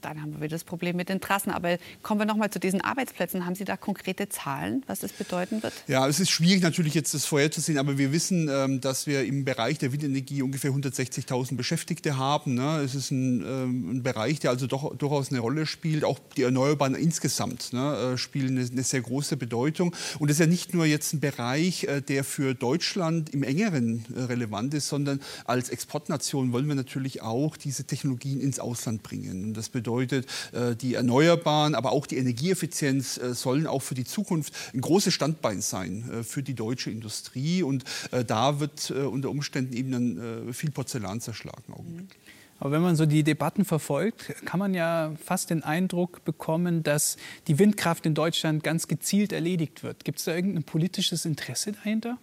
Dann 0.06 0.22
haben 0.22 0.40
wir 0.40 0.48
das 0.48 0.62
Problem 0.62 0.96
mit 0.96 1.08
den 1.08 1.20
Trassen. 1.20 1.50
Aber 1.50 1.78
kommen 2.02 2.20
wir 2.20 2.26
noch 2.26 2.36
mal 2.36 2.48
zu 2.48 2.60
diesen 2.60 2.80
Arbeitsplätzen. 2.80 3.44
Haben 3.44 3.56
Sie 3.56 3.64
da 3.64 3.76
konkrete 3.76 4.28
Zahlen, 4.28 4.84
was 4.86 5.00
das 5.00 5.12
bedeuten 5.12 5.64
wird? 5.64 5.72
Ja, 5.88 6.06
es 6.06 6.20
ist 6.20 6.30
schwierig 6.30 6.62
natürlich 6.62 6.94
jetzt 6.94 7.12
das 7.12 7.24
vorherzusehen, 7.24 7.76
aber 7.76 7.98
wir 7.98 8.12
wissen, 8.12 8.48
ähm, 8.48 8.80
dass 8.80 9.08
wir 9.08 9.24
im 9.24 9.44
Bereich 9.44 9.78
der 9.78 9.92
Windenergie 9.92 10.42
ungefähr 10.42 10.70
160.000 10.70 11.56
Beschäftigte 11.56 12.16
haben. 12.16 12.54
Ne? 12.54 12.82
Es 12.84 12.94
ist 12.94 13.10
ein, 13.10 13.40
ähm, 13.44 13.90
ein 13.96 14.02
Bereich, 14.04 14.38
der 14.38 14.50
also 14.50 14.68
doch, 14.68 14.96
durchaus 14.96 15.30
eine 15.30 15.40
Rolle 15.40 15.66
spielt. 15.66 16.04
Auch 16.04 16.20
die 16.36 16.42
Erneuerbaren 16.42 16.94
insgesamt 16.94 17.72
ne, 17.72 18.12
äh, 18.14 18.16
spielen 18.16 18.58
eine, 18.58 18.70
eine, 18.70 18.82
sehr 18.84 19.00
große 19.00 19.36
Bedeutung. 19.36 19.92
Und 20.20 20.28
es 20.28 20.36
ist 20.36 20.40
ja 20.40 20.46
nicht 20.46 20.72
nur 20.72 20.86
jetzt 20.86 21.14
ein 21.14 21.20
Bereich, 21.20 21.84
äh, 21.84 22.00
der 22.00 22.22
für 22.22 22.54
Deutschland 22.54 23.30
im 23.34 23.42
engeren 23.42 24.04
äh, 24.14 24.22
relevant 24.22 24.72
ist, 24.74 24.86
sondern 24.86 25.20
als 25.46 25.68
Exportnation 25.68 26.52
wollen 26.52 26.68
wir 26.68 26.76
natürlich 26.76 27.22
auch 27.22 27.56
diese 27.56 27.82
Technologien 27.84 28.40
ins 28.40 28.60
Ausland 28.60 29.02
bringen. 29.02 29.46
Und 29.46 29.54
das 29.54 29.68
bedeutet, 29.68 29.95
die 30.04 30.94
Erneuerbaren, 30.94 31.74
aber 31.74 31.92
auch 31.92 32.06
die 32.06 32.16
Energieeffizienz 32.16 33.14
sollen 33.14 33.66
auch 33.66 33.82
für 33.82 33.94
die 33.94 34.04
Zukunft 34.04 34.52
ein 34.74 34.80
großes 34.80 35.14
Standbein 35.14 35.60
sein 35.60 36.24
für 36.24 36.42
die 36.42 36.54
deutsche 36.54 36.90
Industrie. 36.90 37.62
Und 37.62 37.84
da 38.26 38.60
wird 38.60 38.90
unter 38.90 39.30
Umständen 39.30 39.74
eben 39.74 39.92
dann 39.92 40.52
viel 40.52 40.70
Porzellan 40.70 41.20
zerschlagen. 41.20 41.72
Augenblicklich. 41.72 42.18
Aber 42.58 42.72
wenn 42.72 42.80
man 42.80 42.96
so 42.96 43.04
die 43.04 43.22
Debatten 43.22 43.66
verfolgt, 43.66 44.34
kann 44.46 44.58
man 44.58 44.72
ja 44.72 45.12
fast 45.22 45.50
den 45.50 45.62
Eindruck 45.62 46.24
bekommen, 46.24 46.82
dass 46.82 47.18
die 47.48 47.58
Windkraft 47.58 48.06
in 48.06 48.14
Deutschland 48.14 48.64
ganz 48.64 48.88
gezielt 48.88 49.32
erledigt 49.32 49.82
wird. 49.82 50.06
Gibt 50.06 50.20
es 50.20 50.24
da 50.24 50.34
irgendein 50.34 50.64
politisches 50.64 51.26
Interesse 51.26 51.72
dahinter? 51.72 52.16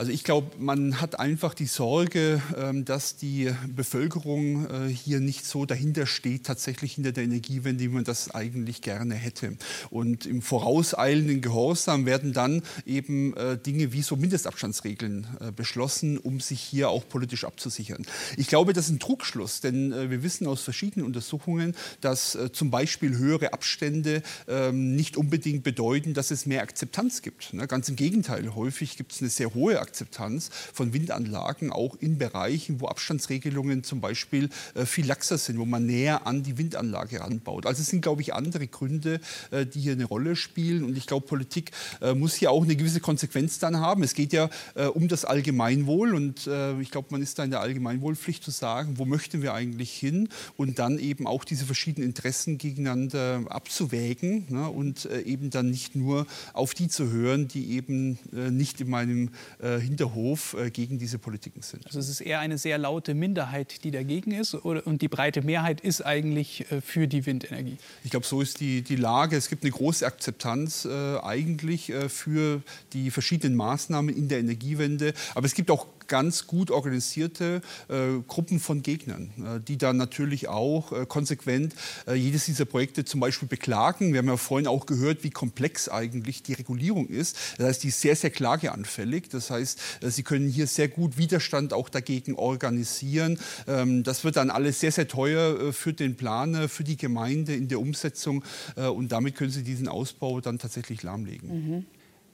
Also 0.00 0.12
ich 0.12 0.24
glaube, 0.24 0.56
man 0.58 1.02
hat 1.02 1.20
einfach 1.20 1.52
die 1.52 1.66
Sorge, 1.66 2.40
ähm, 2.56 2.86
dass 2.86 3.16
die 3.16 3.52
Bevölkerung 3.68 4.64
äh, 4.64 4.88
hier 4.88 5.20
nicht 5.20 5.44
so 5.44 5.66
dahinter 5.66 6.06
steht, 6.06 6.44
tatsächlich 6.44 6.94
hinter 6.94 7.12
der 7.12 7.24
Energiewende, 7.24 7.84
wie 7.84 7.88
man 7.88 8.04
das 8.04 8.34
eigentlich 8.34 8.80
gerne 8.80 9.14
hätte. 9.14 9.58
Und 9.90 10.24
im 10.24 10.40
vorauseilenden 10.40 11.42
Gehorsam 11.42 12.06
werden 12.06 12.32
dann 12.32 12.62
eben 12.86 13.36
äh, 13.36 13.58
Dinge 13.58 13.92
wie 13.92 14.00
so 14.00 14.16
Mindestabstandsregeln 14.16 15.26
äh, 15.38 15.52
beschlossen, 15.52 16.16
um 16.16 16.40
sich 16.40 16.62
hier 16.62 16.88
auch 16.88 17.06
politisch 17.06 17.44
abzusichern. 17.44 18.06
Ich 18.38 18.46
glaube, 18.46 18.72
das 18.72 18.86
ist 18.86 18.92
ein 18.92 19.00
Trugschluss, 19.00 19.60
denn 19.60 19.90
wir 19.90 20.22
wissen 20.22 20.46
aus 20.46 20.62
verschiedenen 20.62 21.04
Untersuchungen, 21.04 21.76
dass 22.00 22.38
zum 22.52 22.70
Beispiel 22.70 23.18
höhere 23.18 23.52
Abstände 23.52 24.22
ähm, 24.48 24.96
nicht 24.96 25.18
unbedingt 25.18 25.62
bedeuten, 25.62 26.14
dass 26.14 26.30
es 26.30 26.46
mehr 26.46 26.62
Akzeptanz 26.62 27.20
gibt. 27.20 27.52
Ne? 27.52 27.66
Ganz 27.66 27.90
im 27.90 27.96
Gegenteil, 27.96 28.54
häufig 28.54 28.96
gibt 28.96 29.12
es 29.12 29.20
eine 29.20 29.28
sehr 29.28 29.52
hohe 29.52 29.78
Akzeptanz 29.78 29.89
Akzeptanz 29.90 30.50
von 30.72 30.92
Windanlagen 30.92 31.72
auch 31.72 31.96
in 31.96 32.16
Bereichen, 32.16 32.80
wo 32.80 32.86
Abstandsregelungen 32.86 33.82
zum 33.82 34.00
Beispiel 34.00 34.48
äh, 34.74 34.86
viel 34.86 35.04
laxer 35.04 35.36
sind, 35.36 35.58
wo 35.58 35.64
man 35.64 35.84
näher 35.84 36.28
an 36.28 36.44
die 36.44 36.58
Windanlage 36.58 37.22
anbaut. 37.22 37.66
Also 37.66 37.82
es 37.82 37.88
sind, 37.88 38.02
glaube 38.02 38.22
ich, 38.22 38.32
andere 38.32 38.68
Gründe, 38.68 39.20
äh, 39.50 39.66
die 39.66 39.80
hier 39.80 39.92
eine 39.92 40.04
Rolle 40.04 40.36
spielen. 40.36 40.84
Und 40.84 40.96
ich 40.96 41.06
glaube, 41.06 41.26
Politik 41.26 41.72
äh, 42.00 42.14
muss 42.14 42.34
hier 42.34 42.52
auch 42.52 42.62
eine 42.62 42.76
gewisse 42.76 43.00
Konsequenz 43.00 43.58
dann 43.58 43.80
haben. 43.80 44.04
Es 44.04 44.14
geht 44.14 44.32
ja 44.32 44.48
um 44.94 45.08
das 45.08 45.24
Allgemeinwohl 45.24 46.14
und 46.14 46.48
ich 46.80 46.90
glaube, 46.90 47.08
man 47.10 47.22
ist 47.22 47.38
da 47.38 47.44
in 47.44 47.50
der 47.50 47.60
Allgemeinwohlpflicht 47.60 48.42
zu 48.44 48.50
sagen, 48.50 48.98
wo 48.98 49.04
möchten 49.04 49.42
wir 49.42 49.54
eigentlich 49.54 49.92
hin 49.92 50.28
und 50.56 50.78
dann 50.78 50.98
eben 50.98 51.26
auch 51.26 51.44
diese 51.44 51.64
verschiedenen 51.64 52.08
Interessen 52.08 52.58
gegeneinander 52.58 53.42
abzuwägen 53.48 54.46
ne, 54.48 54.68
und 54.68 55.06
eben 55.06 55.50
dann 55.50 55.70
nicht 55.70 55.96
nur 55.96 56.26
auf 56.52 56.74
die 56.74 56.88
zu 56.88 57.10
hören, 57.10 57.48
die 57.48 57.72
eben 57.72 58.18
nicht 58.32 58.80
in 58.80 58.90
meinem 58.90 59.30
Hinterhof 59.78 60.56
äh, 60.58 60.70
gegen 60.70 60.98
diese 60.98 61.18
Politiken 61.18 61.62
sind. 61.62 61.86
Also 61.86 61.98
es 61.98 62.08
ist 62.08 62.20
eher 62.20 62.40
eine 62.40 62.58
sehr 62.58 62.78
laute 62.78 63.14
Minderheit, 63.14 63.84
die 63.84 63.90
dagegen 63.90 64.32
ist 64.32 64.54
und 64.54 65.02
die 65.02 65.08
breite 65.08 65.42
Mehrheit 65.42 65.80
ist 65.80 66.04
eigentlich 66.04 66.70
äh, 66.70 66.80
für 66.80 67.06
die 67.06 67.26
Windenergie. 67.26 67.76
Ich 68.04 68.10
glaube, 68.10 68.26
so 68.26 68.40
ist 68.40 68.60
die, 68.60 68.82
die 68.82 68.96
Lage. 68.96 69.36
Es 69.36 69.48
gibt 69.48 69.62
eine 69.62 69.72
große 69.72 70.06
Akzeptanz 70.06 70.84
äh, 70.84 71.18
eigentlich 71.18 71.90
äh, 71.90 72.08
für 72.08 72.62
die 72.92 73.10
verschiedenen 73.10 73.56
Maßnahmen 73.56 74.14
in 74.14 74.28
der 74.28 74.40
Energiewende. 74.40 75.12
Aber 75.34 75.46
es 75.46 75.54
gibt 75.54 75.70
auch 75.70 75.86
ganz 76.10 76.46
gut 76.46 76.70
organisierte 76.70 77.62
äh, 77.88 78.20
Gruppen 78.26 78.60
von 78.60 78.82
Gegnern, 78.82 79.30
äh, 79.38 79.60
die 79.60 79.78
dann 79.78 79.96
natürlich 79.96 80.48
auch 80.48 80.92
äh, 80.92 81.06
konsequent 81.06 81.74
äh, 82.06 82.14
jedes 82.14 82.44
dieser 82.44 82.66
Projekte 82.66 83.06
zum 83.06 83.20
Beispiel 83.20 83.48
beklagen. 83.48 84.12
Wir 84.12 84.18
haben 84.18 84.26
ja 84.26 84.36
vorhin 84.36 84.66
auch 84.66 84.84
gehört, 84.84 85.24
wie 85.24 85.30
komplex 85.30 85.88
eigentlich 85.88 86.42
die 86.42 86.52
Regulierung 86.52 87.06
ist. 87.06 87.36
Das 87.56 87.68
heißt, 87.68 87.82
die 87.84 87.88
ist 87.88 88.00
sehr, 88.00 88.16
sehr 88.16 88.30
klageanfällig. 88.30 89.28
Das 89.30 89.50
heißt, 89.50 89.80
äh, 90.02 90.10
sie 90.10 90.24
können 90.24 90.48
hier 90.48 90.66
sehr 90.66 90.88
gut 90.88 91.16
Widerstand 91.16 91.72
auch 91.72 91.88
dagegen 91.88 92.34
organisieren. 92.34 93.38
Ähm, 93.68 94.02
das 94.02 94.24
wird 94.24 94.36
dann 94.36 94.50
alles 94.50 94.80
sehr, 94.80 94.92
sehr 94.92 95.06
teuer 95.06 95.60
äh, 95.60 95.72
für 95.72 95.92
den 95.92 96.16
Planer, 96.16 96.68
für 96.68 96.82
die 96.84 96.96
Gemeinde 96.96 97.54
in 97.54 97.68
der 97.68 97.78
Umsetzung 97.78 98.44
und 98.74 99.12
damit 99.12 99.36
können 99.36 99.50
sie 99.50 99.62
diesen 99.62 99.88
Ausbau 99.88 100.40
dann 100.40 100.58
tatsächlich 100.58 101.02
lahmlegen. 101.02 101.48
Mhm. 101.48 101.86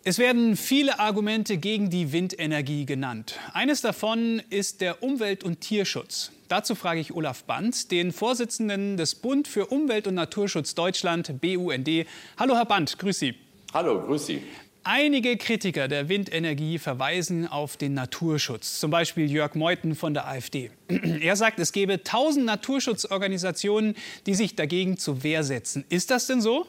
Es 0.08 0.18
werden 0.18 0.54
viele 0.54 1.00
Argumente 1.00 1.56
gegen 1.56 1.90
die 1.90 2.12
Windenergie 2.12 2.86
genannt. 2.86 3.40
Eines 3.54 3.80
davon 3.80 4.40
ist 4.50 4.80
der 4.80 5.02
Umwelt- 5.02 5.42
und 5.42 5.60
Tierschutz. 5.60 6.30
Dazu 6.46 6.76
frage 6.76 7.00
ich 7.00 7.12
Olaf 7.12 7.42
Band, 7.42 7.90
den 7.90 8.12
Vorsitzenden 8.12 8.96
des 8.96 9.16
Bund 9.16 9.48
für 9.48 9.66
Umwelt- 9.66 10.06
und 10.06 10.14
Naturschutz 10.14 10.76
Deutschland, 10.76 11.40
BUND. 11.40 12.06
Hallo, 12.38 12.54
Herr 12.54 12.66
Band, 12.66 12.96
grüß 13.00 13.18
Sie. 13.18 13.34
Hallo, 13.74 14.00
grüß 14.00 14.26
Sie. 14.26 14.42
Einige 14.84 15.36
Kritiker 15.38 15.88
der 15.88 16.08
Windenergie 16.08 16.78
verweisen 16.78 17.48
auf 17.48 17.76
den 17.76 17.94
Naturschutz, 17.94 18.78
zum 18.78 18.92
Beispiel 18.92 19.28
Jörg 19.28 19.56
Meuthen 19.56 19.96
von 19.96 20.14
der 20.14 20.28
AfD. 20.28 20.70
Er 21.20 21.34
sagt, 21.34 21.58
es 21.58 21.72
gebe 21.72 22.04
tausend 22.04 22.46
Naturschutzorganisationen, 22.46 23.96
die 24.26 24.36
sich 24.36 24.54
dagegen 24.54 24.98
zur 24.98 25.24
Wehr 25.24 25.42
setzen. 25.42 25.84
Ist 25.88 26.12
das 26.12 26.28
denn 26.28 26.40
so? 26.40 26.64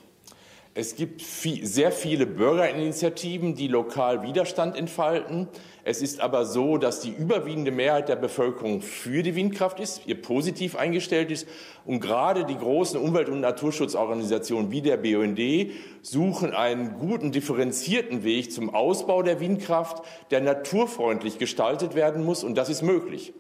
Es 0.80 0.96
gibt 0.96 1.24
viel, 1.24 1.66
sehr 1.66 1.92
viele 1.92 2.28
Bürgerinitiativen, 2.28 3.56
die 3.56 3.68
lokal 3.68 4.22
Widerstand 4.22 4.78
entfalten. 4.78 5.48
Es 5.84 6.04
ist 6.04 6.22
aber 6.22 6.46
so, 6.46 6.78
dass 6.78 7.00
die 7.00 7.10
überwiegende 7.10 7.72
Mehrheit 7.72 8.10
der 8.10 8.16
Bevölkerung 8.16 8.84
für 8.84 9.24
die 9.24 9.34
Windkraft 9.34 9.80
ist, 9.80 10.04
ihr 10.06 10.22
positiv 10.22 10.76
eingestellt 10.76 11.32
ist. 11.32 11.48
Und 11.84 12.00
gerade 12.00 12.46
die 12.46 12.60
großen 12.60 13.00
Umwelt- 13.00 13.30
und 13.30 13.40
Naturschutzorganisationen 13.40 14.70
wie 14.70 14.84
der 14.84 14.98
BUND 14.98 15.72
suchen 16.04 16.54
einen 16.54 17.00
guten, 17.00 17.32
differenzierten 17.32 18.24
Weg 18.24 18.52
zum 18.52 18.70
Ausbau 18.76 19.24
der 19.24 19.40
Windkraft, 19.40 20.04
der 20.30 20.42
naturfreundlich 20.42 21.40
gestaltet 21.40 21.96
werden 21.96 22.24
muss. 22.24 22.44
Und 22.44 22.56
das 22.56 22.70
ist 22.70 22.84
möglich. 22.84 23.34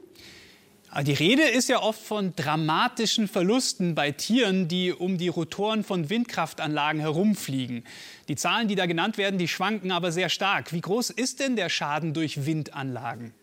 Die 1.03 1.13
Rede 1.13 1.43
ist 1.43 1.69
ja 1.69 1.83
oft 1.83 2.01
von 2.01 2.33
dramatischen 2.35 3.27
Verlusten 3.27 3.93
bei 3.93 4.11
Tieren, 4.11 4.67
die 4.67 4.91
um 4.91 5.19
die 5.19 5.27
Rotoren 5.27 5.83
von 5.83 6.09
Windkraftanlagen 6.09 6.99
herumfliegen. 6.99 7.83
Die 8.29 8.35
Zahlen, 8.35 8.67
die 8.67 8.73
da 8.73 8.87
genannt 8.87 9.19
werden, 9.19 9.37
die 9.37 9.47
schwanken 9.47 9.91
aber 9.91 10.11
sehr 10.11 10.29
stark. 10.29 10.73
Wie 10.73 10.81
groß 10.81 11.11
ist 11.11 11.39
denn 11.39 11.55
der 11.55 11.69
Schaden 11.69 12.15
durch 12.15 12.47
Windanlagen? 12.47 13.35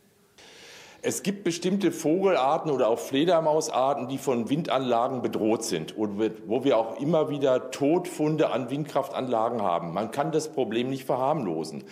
Es 1.00 1.22
gibt 1.22 1.44
bestimmte 1.44 1.92
Vogelarten 1.92 2.72
oder 2.72 2.88
auch 2.88 2.98
Fledermausarten, 2.98 4.08
die 4.08 4.18
von 4.18 4.48
Windanlagen 4.50 5.22
bedroht 5.22 5.62
sind 5.62 5.96
und 5.96 6.18
wo 6.46 6.64
wir 6.64 6.76
auch 6.76 6.98
immer 6.98 7.30
wieder 7.30 7.70
Todfunde 7.70 8.50
an 8.50 8.68
Windkraftanlagen 8.68 9.62
haben. 9.62 9.92
Man 9.92 10.10
kann 10.10 10.32
das 10.32 10.50
Problem 10.50 10.88
nicht 10.88 11.04
verharmlosen. 11.04 11.84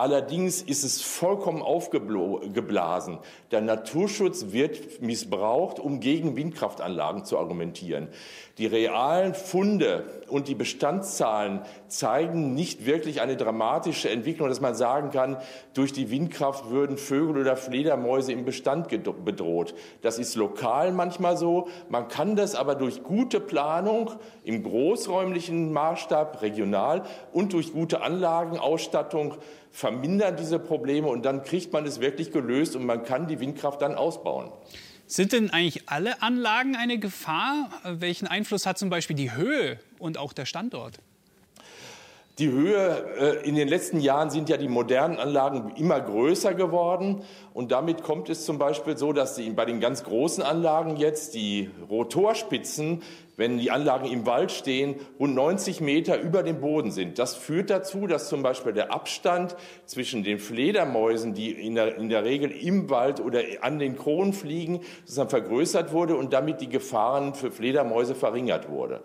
Allerdings 0.00 0.62
ist 0.62 0.82
es 0.82 1.02
vollkommen 1.02 1.60
aufgeblasen. 1.60 3.18
Der 3.50 3.60
Naturschutz 3.60 4.46
wird 4.48 5.02
missbraucht, 5.02 5.78
um 5.78 6.00
gegen 6.00 6.36
Windkraftanlagen 6.36 7.26
zu 7.26 7.36
argumentieren. 7.36 8.08
Die 8.56 8.64
realen 8.64 9.34
Funde 9.34 10.22
und 10.28 10.48
die 10.48 10.54
Bestandszahlen 10.54 11.60
zeigen 11.88 12.54
nicht 12.54 12.86
wirklich 12.86 13.20
eine 13.20 13.36
dramatische 13.36 14.08
Entwicklung, 14.08 14.48
dass 14.48 14.62
man 14.62 14.74
sagen 14.74 15.10
kann, 15.10 15.36
durch 15.74 15.92
die 15.92 16.10
Windkraft 16.10 16.70
würden 16.70 16.96
Vögel 16.96 17.38
oder 17.38 17.56
Fledermäuse 17.56 18.32
im 18.32 18.46
Bestand 18.46 18.88
bedroht. 18.88 19.74
Das 20.00 20.18
ist 20.18 20.34
lokal 20.34 20.92
manchmal 20.92 21.36
so. 21.36 21.68
Man 21.90 22.08
kann 22.08 22.36
das 22.36 22.54
aber 22.54 22.74
durch 22.74 23.02
gute 23.02 23.38
Planung 23.38 24.12
im 24.44 24.62
großräumlichen 24.62 25.74
Maßstab, 25.74 26.40
regional 26.40 27.02
und 27.34 27.52
durch 27.52 27.74
gute 27.74 28.00
Anlagenausstattung 28.00 29.34
vermindern 29.70 30.36
diese 30.36 30.58
Probleme 30.58 31.08
und 31.08 31.24
dann 31.24 31.42
kriegt 31.42 31.72
man 31.72 31.86
es 31.86 32.00
wirklich 32.00 32.32
gelöst 32.32 32.76
und 32.76 32.84
man 32.84 33.04
kann 33.04 33.28
die 33.28 33.40
Windkraft 33.40 33.82
dann 33.82 33.94
ausbauen. 33.94 34.50
Sind 35.06 35.32
denn 35.32 35.50
eigentlich 35.50 35.88
alle 35.88 36.22
Anlagen 36.22 36.76
eine 36.76 36.98
Gefahr? 36.98 37.70
Welchen 37.84 38.28
Einfluss 38.28 38.66
hat 38.66 38.78
zum 38.78 38.90
Beispiel 38.90 39.16
die 39.16 39.34
Höhe 39.34 39.78
und 39.98 40.18
auch 40.18 40.32
der 40.32 40.46
Standort? 40.46 41.00
Die 42.40 42.50
Höhe 42.50 43.04
äh, 43.18 43.46
in 43.46 43.54
den 43.54 43.68
letzten 43.68 44.00
Jahren 44.00 44.30
sind 44.30 44.48
ja 44.48 44.56
die 44.56 44.66
modernen 44.66 45.18
Anlagen 45.18 45.74
immer 45.76 46.00
größer 46.00 46.54
geworden. 46.54 47.20
Und 47.52 47.70
damit 47.70 48.02
kommt 48.02 48.30
es 48.30 48.46
zum 48.46 48.56
Beispiel 48.56 48.96
so, 48.96 49.12
dass 49.12 49.38
bei 49.54 49.66
den 49.66 49.78
ganz 49.78 50.04
großen 50.04 50.42
Anlagen 50.42 50.96
jetzt 50.96 51.34
die 51.34 51.68
Rotorspitzen, 51.90 53.02
wenn 53.36 53.58
die 53.58 53.70
Anlagen 53.70 54.06
im 54.10 54.24
Wald 54.24 54.52
stehen, 54.52 54.94
rund 55.18 55.34
90 55.34 55.82
Meter 55.82 56.18
über 56.18 56.42
dem 56.42 56.62
Boden 56.62 56.92
sind. 56.92 57.18
Das 57.18 57.34
führt 57.34 57.68
dazu, 57.68 58.06
dass 58.06 58.30
zum 58.30 58.42
Beispiel 58.42 58.72
der 58.72 58.90
Abstand 58.90 59.54
zwischen 59.84 60.24
den 60.24 60.38
Fledermäusen, 60.38 61.34
die 61.34 61.50
in 61.50 61.74
der, 61.74 61.96
in 61.96 62.08
der 62.08 62.24
Regel 62.24 62.50
im 62.50 62.88
Wald 62.88 63.20
oder 63.20 63.40
an 63.60 63.78
den 63.78 63.98
Kronen 63.98 64.32
fliegen, 64.32 64.80
vergrößert 65.04 65.92
wurde 65.92 66.16
und 66.16 66.32
damit 66.32 66.62
die 66.62 66.70
Gefahren 66.70 67.34
für 67.34 67.50
Fledermäuse 67.50 68.14
verringert 68.14 68.70
wurde. 68.70 69.02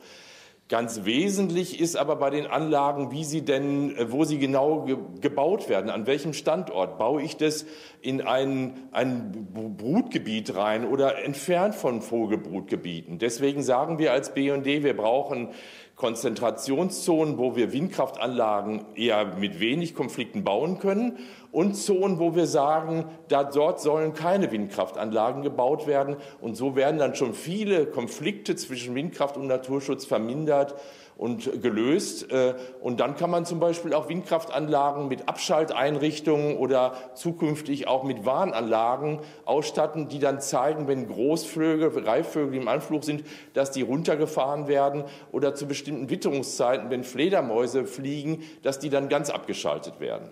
Ganz 0.68 1.06
wesentlich 1.06 1.80
ist 1.80 1.96
aber 1.96 2.16
bei 2.16 2.32
den 2.32 2.48
Anlagen, 2.48 3.12
wie 3.12 3.24
sie 3.24 3.44
denn, 3.44 3.96
äh, 3.96 4.12
wo 4.12 4.24
sie 4.24 4.40
genau 4.40 4.82
ge 4.82 4.98
gebaut 5.22 5.70
werden, 5.70 5.92
an 5.92 6.08
welchem 6.08 6.34
Standort. 6.34 6.98
Baue 6.98 7.22
ich 7.22 7.38
das 7.38 7.68
in 8.02 8.22
ein, 8.22 8.74
ein 8.92 9.48
Brutgebiet 9.78 10.56
rein 10.56 10.88
oder 10.88 11.24
entfernt 11.24 11.76
von 11.76 12.02
Vogelbrutgebieten? 12.02 13.20
Deswegen 13.20 13.62
sagen 13.62 14.00
wir 14.00 14.12
als 14.12 14.34
BND, 14.34 14.66
wir 14.66 14.98
brauchen 14.98 15.50
Konzentrationszonen, 15.96 17.38
wo 17.38 17.56
wir 17.56 17.72
Windkraftanlagen 17.72 18.86
eher 18.96 19.38
mit 19.38 19.62
wenig 19.62 19.96
Konflikten 19.96 20.44
bauen 20.44 20.78
können 20.78 21.20
und 21.54 21.76
Zonen, 21.76 22.20
wo 22.20 22.36
wir 22.36 22.48
sagen, 22.48 23.06
da, 23.30 23.46
dort 23.46 23.80
sollen 23.80 24.14
keine 24.14 24.52
Windkraftanlagen 24.52 25.42
gebaut 25.42 25.88
werden. 25.88 26.18
Und 26.42 26.56
so 26.56 26.76
werden 26.76 27.00
dann 27.00 27.16
schon 27.16 27.34
viele 27.34 27.86
Konflikte 27.86 28.58
zwischen 28.58 28.94
Windkraft 28.94 29.38
und 29.38 29.48
Naturschutz 29.48 30.06
vermindert 30.06 30.76
und 31.18 31.62
gelöst. 31.62 32.32
Äh, 32.32 32.56
und 32.82 33.00
dann 33.00 33.16
kann 33.16 33.30
man 33.30 33.46
zum 33.46 33.60
Beispiel 33.60 33.94
auch 33.94 34.10
Windkraftanlagen 34.10 35.08
mit 35.08 35.28
Abschalteinrichtungen 35.30 36.58
oder 36.58 36.94
zukünftig 37.16 37.88
auch 37.88 38.04
mit 38.04 38.26
Warnanlagen 38.26 39.20
ausstatten, 39.46 40.10
die 40.10 40.20
dann 40.20 40.42
zeigen, 40.42 40.88
wenn 40.88 41.08
Großvögel, 41.08 41.90
Greifvögel 41.92 42.62
im 42.62 42.68
Anflug 42.68 43.04
sind, 43.04 43.24
dass 43.54 43.72
die 43.72 43.82
runtergefahren 43.82 44.68
werden 44.68 45.06
oder 45.32 45.56
zu 45.56 45.68
bestimmten 45.68 46.10
Witterungszeiten, 46.10 46.90
wenn 46.90 47.04
Fledermäuse 47.04 47.86
fliegen, 47.86 48.44
dass 48.64 48.80
die 48.80 48.90
dann 48.90 49.10
ganz 49.10 49.30
abgeschaltet 49.30 50.00
werden. 50.00 50.30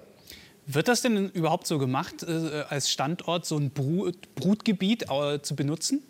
Wird 0.65 0.87
das 0.87 1.01
denn 1.01 1.29
überhaupt 1.29 1.67
so 1.67 1.77
gemacht, 1.77 2.23
äh, 2.23 2.63
als 2.69 2.89
Standort 2.89 3.45
so 3.45 3.57
ein 3.57 3.71
Brutgebiet 3.71 5.07
äh, 5.09 5.41
zu 5.41 5.55
benutzen? 5.55 6.03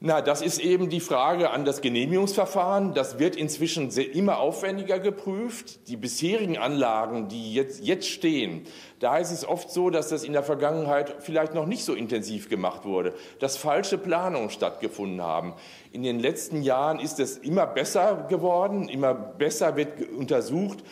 Na, 0.00 0.20
das 0.20 0.42
ist 0.42 0.58
eben 0.58 0.90
die 0.90 1.00
Frage 1.00 1.50
an 1.50 1.64
das 1.64 1.80
Genehmigungsverfahren. 1.80 2.92
Das 2.92 3.18
wird 3.18 3.36
inzwischen 3.36 3.88
immer 3.90 4.38
aufwendiger 4.38 4.98
geprüft. 4.98 5.88
Die 5.88 5.96
bisherigen 5.96 6.58
Anlagen, 6.58 7.28
die 7.28 7.54
jetzt, 7.54 7.82
jetzt 7.82 8.08
stehen, 8.08 8.66
da 9.00 9.16
ist 9.18 9.30
es 9.30 9.46
oft 9.46 9.70
so, 9.70 9.90
dass 9.90 10.08
das 10.08 10.24
in 10.24 10.32
der 10.32 10.42
Vergangenheit 10.42 11.16
vielleicht 11.20 11.54
noch 11.54 11.66
nicht 11.66 11.84
so 11.84 11.94
intensiv 11.94 12.50
gemacht 12.50 12.84
wurde, 12.84 13.14
dass 13.38 13.56
falsche 13.56 13.96
Planungen 13.96 14.50
stattgefunden 14.50 15.22
haben. 15.22 15.54
In 15.92 16.02
den 16.02 16.18
letzten 16.18 16.62
Jahren 16.62 16.98
ist 16.98 17.20
es 17.20 17.38
immer 17.38 17.66
besser 17.66 18.26
geworden, 18.28 18.88
immer 18.88 19.14
besser 19.14 19.76
wird 19.76 20.10
untersucht, 20.10 20.84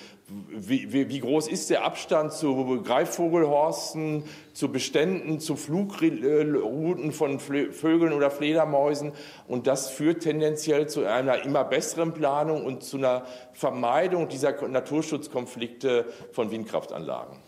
wie, 0.50 0.92
wie, 0.92 1.08
wie, 1.08 1.20
groß 1.20 1.48
ist 1.48 1.70
der 1.70 1.84
Abstand 1.84 2.32
zu 2.32 2.82
Greifvogelhorsten, 2.82 4.24
zu 4.52 4.70
Beständen, 4.70 5.40
zu 5.40 5.56
Flugrouten 5.56 7.12
von 7.12 7.40
Vögeln 7.40 8.12
oder 8.12 8.30
Fledermäusen? 8.30 9.12
Und 9.48 9.66
das 9.66 9.90
führt 9.90 10.22
tendenziell 10.22 10.88
zu 10.88 11.06
einer 11.06 11.44
immer 11.44 11.64
besseren 11.64 12.12
Planung 12.12 12.64
und 12.64 12.82
zu 12.82 12.98
einer 12.98 13.24
Vermeidung 13.52 14.28
dieser 14.28 14.66
Naturschutzkonflikte 14.66 16.06
von 16.32 16.50
Windkraftanlagen. 16.50 17.38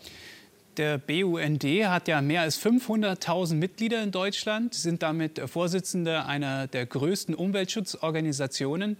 Der 0.77 0.97
BUND 0.97 1.63
hat 1.63 2.09
ja 2.09 2.21
mehr 2.21 2.41
als 2.41 2.59
500.000 2.61 3.55
Mitglieder 3.55 4.03
in 4.03 4.11
Deutschland, 4.11 4.73
sind 4.73 5.03
damit 5.03 5.39
Vorsitzende 5.39 6.25
einer 6.25 6.67
der 6.67 6.85
größten 6.85 7.33
Umweltschutzorganisationen. 7.33 8.97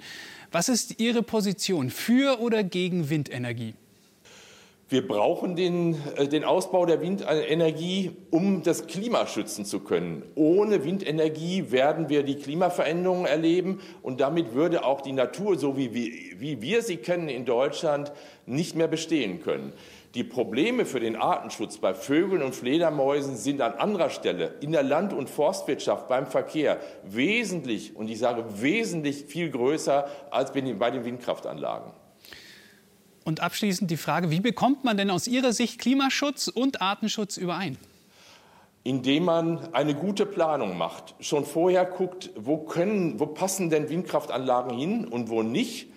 Was 0.54 0.70
ist 0.70 1.02
Ihre 1.02 1.22
Position 1.22 1.90
für 1.90 2.40
oder 2.40 2.64
gegen 2.64 3.10
Windenergie? 3.10 3.74
Wir 4.88 5.06
brauchen 5.06 5.56
den, 5.56 5.98
äh, 6.16 6.28
den 6.28 6.44
Ausbau 6.44 6.86
der 6.86 7.02
Windenergie, 7.02 8.12
um 8.30 8.62
das 8.62 8.86
Klima 8.86 9.26
schützen 9.26 9.66
zu 9.66 9.80
können. 9.80 10.22
Ohne 10.36 10.86
Windenergie 10.86 11.72
werden 11.72 12.08
wir 12.08 12.22
die 12.22 12.36
Klimaveränderungen 12.36 13.26
erleben 13.26 13.82
und 14.04 14.22
damit 14.22 14.54
würde 14.54 14.86
auch 14.86 15.02
die 15.02 15.12
Natur, 15.12 15.58
so 15.58 15.76
wie, 15.76 15.94
wie, 15.96 16.36
wie 16.40 16.62
wir 16.62 16.84
sie 16.84 16.98
kennen 16.98 17.30
in 17.30 17.46
Deutschland, 17.46 18.12
nicht 18.46 18.76
mehr 18.76 18.88
bestehen 18.88 19.42
können. 19.42 19.74
Die 20.16 20.24
Probleme 20.24 20.86
für 20.86 21.02
den 21.02 21.18
Artenschutz 21.18 21.78
bei 21.78 21.94
Vögeln 21.94 22.42
und 22.42 22.56
Fledermäusen 22.56 23.36
sind 23.36 23.60
an 23.60 23.74
anderer 23.74 24.10
Stelle 24.10 24.54
in 24.62 24.72
der 24.72 24.82
Land- 24.82 25.12
und 25.12 25.30
Forstwirtschaft 25.30 26.08
beim 26.08 26.26
Verkehr 26.26 26.80
wesentlich, 27.04 27.98
und 27.98 28.10
ich 28.10 28.20
sage 28.20 28.46
wesentlich 28.62 29.26
viel 29.26 29.50
größer 29.50 30.08
als 30.32 30.54
bei 30.54 30.62
den 30.62 30.80
Windkraftanlagen. 31.04 31.92
Und 33.26 33.42
abschließend 33.42 33.92
die 33.92 33.98
Frage, 33.98 34.32
wie 34.32 34.40
bekommt 34.40 34.86
man 34.86 34.96
denn 34.96 35.10
aus 35.10 35.28
Ihrer 35.28 35.52
Sicht 35.52 35.82
Klimaschutz 35.82 36.48
und 36.48 36.82
Artenschutz 36.82 37.36
überein? 37.36 37.78
Indem 38.86 39.26
man 39.26 39.74
eine 39.74 39.96
gute 39.96 40.26
Planung 40.26 40.78
macht, 40.78 41.16
schon 41.20 41.44
vorher 41.44 41.84
guckt, 41.84 42.30
wo, 42.38 42.58
können, 42.58 43.20
wo 43.20 43.26
passen 43.26 43.70
denn 43.70 43.90
Windkraftanlagen 43.90 44.78
hin 44.78 45.06
und 45.08 45.28
wo 45.28 45.44
nicht 45.44 45.90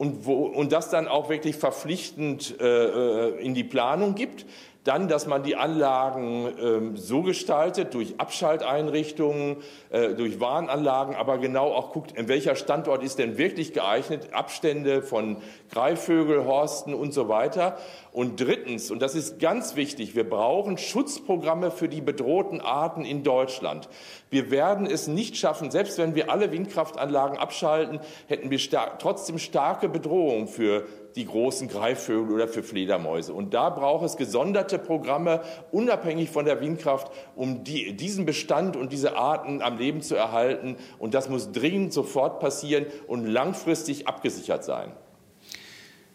und, 0.00 0.24
wo, 0.24 0.46
und 0.46 0.72
das 0.72 0.88
dann 0.88 1.08
auch 1.08 1.28
wirklich 1.28 1.56
verpflichtend 1.56 2.58
äh, 2.58 2.64
äh, 2.64 3.44
in 3.44 3.52
die 3.52 3.64
Planung 3.64 4.14
gibt. 4.14 4.46
Dann, 4.84 5.08
dass 5.08 5.26
man 5.26 5.42
die 5.42 5.56
Anlagen 5.56 6.48
ähm, 6.58 6.96
so 6.96 7.22
gestaltet, 7.22 7.92
durch 7.92 8.14
Abschalteinrichtungen, 8.18 9.58
äh, 9.90 10.14
durch 10.14 10.40
Warnanlagen, 10.40 11.14
aber 11.14 11.36
genau 11.36 11.72
auch 11.72 11.92
guckt, 11.92 12.12
in 12.12 12.28
welcher 12.28 12.56
Standort 12.56 13.02
ist 13.02 13.18
denn 13.18 13.36
wirklich 13.36 13.74
geeignet, 13.74 14.32
Abstände 14.32 15.02
von 15.02 15.36
Greifvögel, 15.70 16.46
Horsten 16.46 16.94
und 16.94 17.12
so 17.12 17.28
weiter. 17.28 17.76
Und 18.12 18.40
drittens, 18.40 18.90
und 18.90 19.02
das 19.02 19.14
ist 19.14 19.38
ganz 19.38 19.76
wichtig, 19.76 20.16
wir 20.16 20.28
brauchen 20.28 20.78
Schutzprogramme 20.78 21.70
für 21.70 21.88
die 21.88 22.00
bedrohten 22.00 22.62
Arten 22.62 23.04
in 23.04 23.22
Deutschland. 23.22 23.88
Wir 24.30 24.50
werden 24.50 24.86
es 24.86 25.08
nicht 25.08 25.36
schaffen, 25.36 25.70
selbst 25.70 25.98
wenn 25.98 26.14
wir 26.14 26.30
alle 26.30 26.52
Windkraftanlagen 26.52 27.38
abschalten, 27.38 28.00
hätten 28.28 28.50
wir 28.50 28.58
star 28.58 28.98
trotzdem 28.98 29.38
starke 29.38 29.88
Bedrohungen 29.88 30.48
für 30.48 30.86
die 31.16 31.26
großen 31.26 31.68
Greifvögel 31.68 32.34
oder 32.34 32.48
für 32.48 32.62
Fledermäuse. 32.62 33.32
Und 33.32 33.54
da 33.54 33.70
braucht 33.70 34.04
es 34.04 34.16
gesonderte 34.16 34.78
Programme, 34.78 35.42
unabhängig 35.72 36.30
von 36.30 36.44
der 36.44 36.60
Windkraft, 36.60 37.10
um 37.36 37.64
die, 37.64 37.96
diesen 37.96 38.26
Bestand 38.26 38.76
und 38.76 38.92
diese 38.92 39.16
Arten 39.16 39.62
am 39.62 39.78
Leben 39.78 40.02
zu 40.02 40.14
erhalten. 40.14 40.76
Und 40.98 41.14
das 41.14 41.28
muss 41.28 41.52
dringend 41.52 41.92
sofort 41.92 42.40
passieren 42.40 42.86
und 43.06 43.26
langfristig 43.26 44.06
abgesichert 44.06 44.64
sein. 44.64 44.92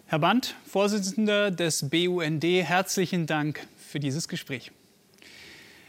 Herr 0.07 0.19
Band, 0.19 0.55
Vorsitzender 0.67 1.49
des 1.49 1.89
BUND, 1.89 2.43
herzlichen 2.43 3.25
Dank 3.25 3.67
für 3.75 3.99
dieses 3.99 4.27
Gespräch. 4.27 4.71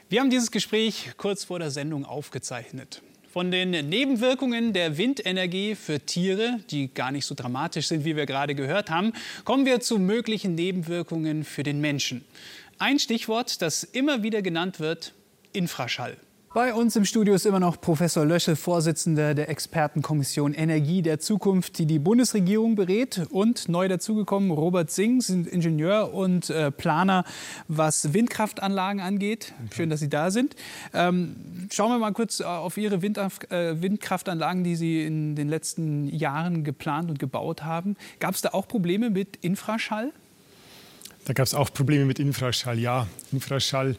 Wir 0.09 0.21
haben 0.21 0.31
dieses 0.31 0.51
Gespräch 0.51 1.11
kurz 1.16 1.45
vor 1.45 1.59
der 1.59 1.71
Sendung 1.71 2.05
aufgezeichnet. 2.05 3.03
Von 3.37 3.51
den 3.51 3.72
Nebenwirkungen 3.90 4.72
der 4.72 4.96
Windenergie 4.96 5.75
für 5.75 6.01
Tiere, 6.01 6.59
die 6.70 6.88
gar 6.88 7.12
nicht 7.12 7.27
so 7.27 7.35
dramatisch 7.35 7.88
sind, 7.88 8.07
wie 8.07 8.16
wir 8.16 8.25
gerade 8.25 8.55
gehört 8.55 8.88
haben, 8.88 9.12
kommen 9.44 9.66
wir 9.66 9.81
zu 9.81 9.99
möglichen 9.99 10.55
Nebenwirkungen 10.55 11.44
für 11.44 11.62
den 11.62 11.83
Menschen. 11.83 12.25
Ein 12.79 12.99
Stichwort, 12.99 13.61
das 13.61 13.85
immer 13.85 14.22
wieder 14.22 14.40
genannt 14.40 14.81
wird, 14.81 15.12
Infraschall. 15.53 16.16
Bei 16.57 16.73
uns 16.73 16.97
im 16.97 17.05
Studio 17.05 17.35
ist 17.35 17.45
immer 17.45 17.61
noch 17.61 17.79
Professor 17.79 18.25
Löschel, 18.25 18.57
Vorsitzender 18.57 19.35
der 19.35 19.51
Expertenkommission 19.51 20.55
Energie 20.55 21.03
der 21.03 21.19
Zukunft, 21.21 21.77
die 21.77 21.85
die 21.85 21.99
Bundesregierung 21.99 22.77
berät. 22.77 23.27
Und 23.29 23.69
neu 23.69 23.88
dazugekommen 23.88 24.51
Robert 24.51 24.90
Singh, 24.90 25.23
sind 25.23 25.47
Ingenieur 25.47 26.14
und 26.14 26.49
äh, 26.49 26.71
Planer, 26.71 27.27
was 27.69 28.14
Windkraftanlagen 28.14 29.03
angeht. 29.03 29.53
Schön, 29.75 29.90
dass 29.90 30.01
Sie 30.01 30.09
da 30.09 30.31
sind. 30.31 30.57
Ähm, 30.95 31.37
schauen 31.71 31.90
wir 31.90 31.99
mal 31.99 32.14
kurz 32.14 32.40
äh, 32.40 32.45
auf 32.45 32.79
Ihre 32.79 32.95
äh, 32.95 33.83
Windkraftanlagen, 33.83 34.64
die 34.64 34.77
Sie 34.77 35.05
in 35.05 35.37
den 35.37 35.51
letzten 35.51 36.09
Jahren 36.09 36.64
geplant 36.64 37.11
und 37.11 37.19
gebaut 37.19 37.64
haben. 37.64 37.97
Gab 38.19 38.35
es 38.35 38.40
da 38.40 38.55
auch 38.55 38.66
Probleme 38.66 39.11
mit 39.11 39.37
Infraschall? 39.42 40.11
Da 41.27 41.35
gab 41.35 41.45
es 41.45 41.53
auch 41.53 41.71
Probleme 41.71 42.07
mit 42.07 42.19
Infraschall, 42.19 42.79
ja. 42.79 43.09
Infraschall 43.31 43.97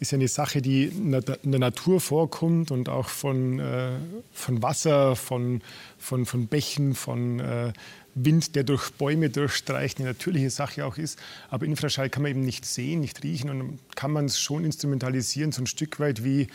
ist 0.00 0.12
ja 0.12 0.16
eine 0.16 0.28
Sache, 0.28 0.60
die 0.60 0.84
in 0.84 1.12
der 1.12 1.60
Natur 1.60 2.00
vorkommt 2.00 2.70
und 2.70 2.88
auch 2.88 3.08
von, 3.08 3.58
äh, 3.60 3.92
von 4.32 4.62
Wasser, 4.62 5.16
von, 5.16 5.62
von, 5.98 6.26
von 6.26 6.46
Bächen, 6.46 6.94
von 6.94 7.40
äh, 7.40 7.72
Wind, 8.14 8.54
der 8.54 8.64
durch 8.64 8.90
Bäume 8.92 9.30
durchstreicht, 9.30 9.98
eine 9.98 10.08
natürliche 10.08 10.50
Sache 10.50 10.84
auch 10.84 10.98
ist. 10.98 11.18
Aber 11.50 11.66
Infraschall 11.66 12.10
kann 12.10 12.22
man 12.22 12.30
eben 12.30 12.40
nicht 12.40 12.64
sehen, 12.64 13.00
nicht 13.00 13.22
riechen 13.22 13.50
und 13.50 13.78
kann 13.96 14.12
man 14.12 14.26
es 14.26 14.38
schon 14.38 14.64
instrumentalisieren, 14.64 15.52
so 15.52 15.62
ein 15.62 15.66
Stück 15.66 16.00
weit 16.00 16.24
wie 16.24 16.48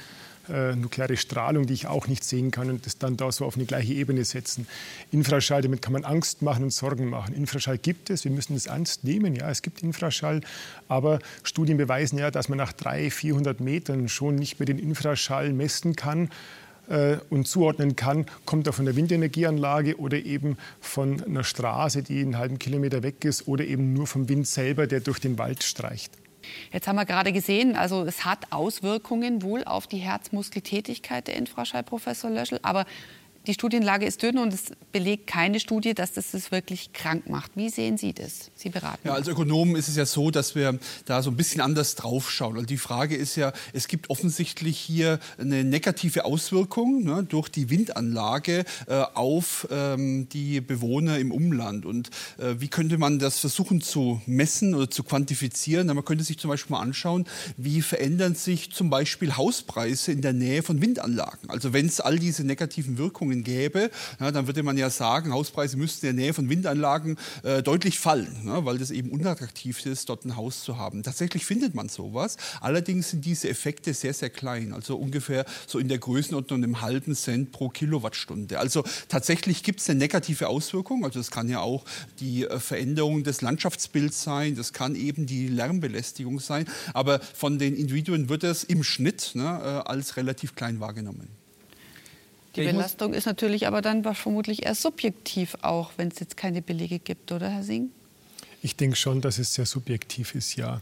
äh, 0.50 0.76
nukleare 0.76 1.18
Strahlung, 1.18 1.66
die 1.66 1.74
ich 1.74 1.88
auch 1.88 2.08
nicht 2.08 2.24
sehen 2.24 2.52
kann 2.52 2.70
und 2.70 2.86
das 2.86 2.98
dann 2.98 3.18
da 3.18 3.32
so 3.32 3.46
auf 3.46 3.56
eine 3.56 3.66
gleiche 3.66 3.94
Ebene 3.94 4.26
setzen. 4.26 4.68
Infraschall, 5.12 5.62
damit 5.62 5.82
kann 5.82 5.94
man 5.94 6.04
Angst 6.04 6.42
machen 6.42 6.64
und 6.64 6.72
Sorgen 6.72 7.10
machen. 7.10 7.34
Infraschall 7.34 7.78
gibt 7.78 8.10
es, 8.10 8.24
wir 8.24 8.32
müssen 8.32 8.54
das 8.54 8.66
ernst 8.66 9.04
nehmen. 9.04 9.36
Ja, 9.36 9.50
es 9.50 9.62
gibt 9.62 9.84
Infraschall, 9.84 10.42
aber 10.88 11.20
Studien 11.44 11.78
beweisen 11.78 12.18
ja, 12.20 12.32
dass 12.32 12.50
man 12.50 12.58
nach 12.58 12.74
300, 12.74 13.14
400 13.14 13.60
Metern 13.60 14.10
schon 14.10 14.36
nicht 14.36 14.60
mehr 14.60 14.66
den 14.66 14.80
Infraschall 14.80 15.54
messen 15.54 15.96
kann 15.96 16.30
äh, 16.90 17.18
und 17.30 17.48
zuordnen 17.48 17.96
kann, 17.96 18.26
kommt 18.46 18.68
er 18.68 18.74
von 18.74 18.86
der 18.86 18.96
Windenergieanlage 18.96 19.98
oder 19.98 20.18
eben 20.18 20.58
von 20.82 21.24
einer 21.24 21.44
Straße, 21.44 22.04
die 22.04 22.22
einen 22.22 22.38
halben 22.38 22.60
Kilometer 22.60 23.04
weg 23.04 23.24
ist 23.26 23.48
oder 23.48 23.64
eben 23.66 23.94
nur 23.94 24.08
vom 24.08 24.28
Wind 24.30 24.48
selber, 24.48 24.88
der 24.88 25.00
durch 25.00 25.20
den 25.20 25.38
Wald 25.38 25.64
streicht. 25.64 26.12
Jetzt 26.72 26.88
haben 26.88 26.96
wir 26.96 27.06
gerade 27.06 27.32
gesehen, 27.32 27.76
also 27.76 28.04
es 28.04 28.26
hat 28.26 28.52
Auswirkungen 28.52 29.42
wohl 29.42 29.64
auf 29.64 29.88
die 29.88 29.98
Herzmuskeltätigkeit 29.98 31.28
der 31.28 31.36
Infraschall, 31.36 31.84
Professor 31.84 32.30
Löschel. 32.30 32.60
Aber 32.64 32.86
die 33.50 33.56
Studienlage 33.56 34.06
ist 34.06 34.22
dünn 34.22 34.38
und 34.38 34.54
es 34.54 34.66
belegt 34.92 35.26
keine 35.26 35.60
Studie, 35.60 35.96
dass 35.96 36.14
das 36.14 36.32
das 36.32 36.52
wirklich 36.52 36.94
krank 36.94 37.28
macht. 37.28 37.54
Wie 37.56 37.70
sehen 37.70 37.98
Sie 37.98 38.14
das? 38.14 38.52
Sie 38.54 38.70
beraten. 38.70 39.08
Ja, 39.08 39.16
als 39.16 39.28
Ökonomen 39.28 39.76
ist 39.76 39.88
es 39.88 39.96
ja 39.96 40.06
so, 40.06 40.30
dass 40.30 40.54
wir 40.54 40.78
da 41.06 41.24
so 41.24 41.32
ein 41.32 41.36
bisschen 41.36 41.60
anders 41.60 41.96
draufschauen. 41.96 42.58
Und 42.58 42.70
die 42.70 42.78
Frage 42.78 43.16
ist 43.16 43.36
ja, 43.36 43.52
es 43.74 43.88
gibt 43.88 44.12
offensichtlich 44.12 44.78
hier 44.78 45.20
eine 45.40 45.64
negative 45.64 46.26
Auswirkung 46.26 47.04
ne, 47.04 47.24
durch 47.24 47.50
die 47.50 47.72
Windanlage 47.72 48.66
äh, 48.86 49.02
auf 49.16 49.68
ähm, 49.72 50.30
die 50.30 50.62
Bewohner 50.62 51.18
im 51.18 51.32
Umland. 51.32 51.88
Und 51.88 52.12
äh, 52.38 52.54
wie 52.60 52.68
könnte 52.68 53.00
man 53.00 53.18
das 53.18 53.40
versuchen 53.40 53.82
zu 53.82 54.22
messen 54.28 54.76
oder 54.76 54.92
zu 54.92 55.02
quantifizieren? 55.02 55.88
Na, 55.88 55.96
man 55.96 56.06
könnte 56.06 56.24
sich 56.24 56.38
zum 56.38 56.50
Beispiel 56.50 56.76
mal 56.76 56.82
anschauen, 56.82 57.26
wie 57.58 57.82
verändern 57.82 58.36
sich 58.36 58.72
zum 58.72 58.92
Beispiel 58.92 59.38
Hauspreise 59.38 60.12
in 60.12 60.22
der 60.22 60.34
Nähe 60.34 60.62
von 60.62 60.84
Windanlagen. 60.84 61.50
Also 61.50 61.74
wenn 61.74 61.88
es 61.88 62.00
all 62.00 62.20
diese 62.20 62.44
negativen 62.44 63.00
Wirkungen 63.00 63.39
Förderungen 63.40 63.44
gäbe, 63.44 63.92
ja, 64.20 64.32
dann 64.32 64.48
würde 64.48 64.64
man 64.64 64.78
ja 64.78 64.90
sagen, 64.90 65.34
Hauspreise 65.34 65.78
müssten 65.78 66.08
in 66.08 66.16
der 66.16 66.26
Nähe 66.26 66.34
von 66.34 66.50
Windanlagen 66.50 67.18
äh, 67.44 67.62
deutlich 67.64 68.00
fallen, 68.00 68.44
ja, 68.46 68.66
weil 68.66 68.78
das 68.78 68.92
eben 68.92 69.10
unattraktiv 69.10 69.86
ist, 69.86 70.10
dort 70.10 70.26
ein 70.26 70.36
Haus 70.36 70.64
zu 70.64 70.78
haben. 70.78 71.04
Tatsächlich 71.04 71.46
findet 71.46 71.76
man 71.76 71.90
sowas. 71.90 72.38
Allerdings 72.62 73.12
sind 73.12 73.26
diese 73.26 73.50
Effekte 73.50 73.94
sehr, 73.94 74.14
sehr 74.14 74.30
klein, 74.30 74.74
also 74.74 74.96
ungefähr 74.96 75.46
so 75.68 75.80
in 75.80 75.88
der 75.88 75.98
Größenordnung 75.98 76.64
einem 76.64 76.82
halben 76.82 77.16
Cent 77.16 77.52
pro 77.52 77.70
Kilowattstunde. 77.70 78.60
Also 78.60 78.84
tatsächlich 79.08 79.64
gibt 79.64 79.80
es 79.80 79.90
eine 79.90 80.00
negative 80.00 80.48
Auswirkung. 80.48 81.06
Also 81.06 81.20
es 81.20 81.32
kann 81.32 81.50
ja 81.50 81.60
auch 81.60 81.86
die 82.20 82.46
äh, 82.46 82.60
Veränderung 82.60 83.24
des 83.24 83.42
Landschaftsbilds 83.42 84.24
sein, 84.24 84.56
das 84.56 84.74
kann 84.74 84.96
eben 84.96 85.26
die 85.26 85.48
Lärmbelästigung 85.48 86.40
sein. 86.40 86.66
Aber 86.94 87.20
von 87.20 87.60
den 87.60 87.76
Individuen 87.76 88.30
wird 88.30 88.44
es 88.44 88.64
im 88.64 88.84
Schnitt 88.84 89.32
ne, 89.34 89.44
äh, 89.44 89.90
als 89.90 90.18
relativ 90.18 90.56
klein 90.56 90.80
wahrgenommen. 90.80 91.39
Die 92.56 92.64
Belastung 92.64 93.14
ist 93.14 93.26
natürlich 93.26 93.68
aber 93.68 93.82
dann 93.82 94.04
vermutlich 94.04 94.66
eher 94.66 94.76
subjektiv 94.76 95.56
auch, 95.62 95.92
wenn 95.98 96.10
es 96.10 96.20
jetzt 96.20 96.36
keine 96.36 96.62
Belege 96.62 97.00
gibt, 97.00 97.32
oder 97.32 97.50
Herr 97.50 97.64
Singh? 97.64 97.90
Ich 98.62 98.76
denke 98.76 98.96
schon, 98.96 99.22
dass 99.22 99.38
es 99.40 99.54
sehr 99.54 99.66
subjektiv 99.66 100.36
ist, 100.36 100.56
ja. 100.56 100.82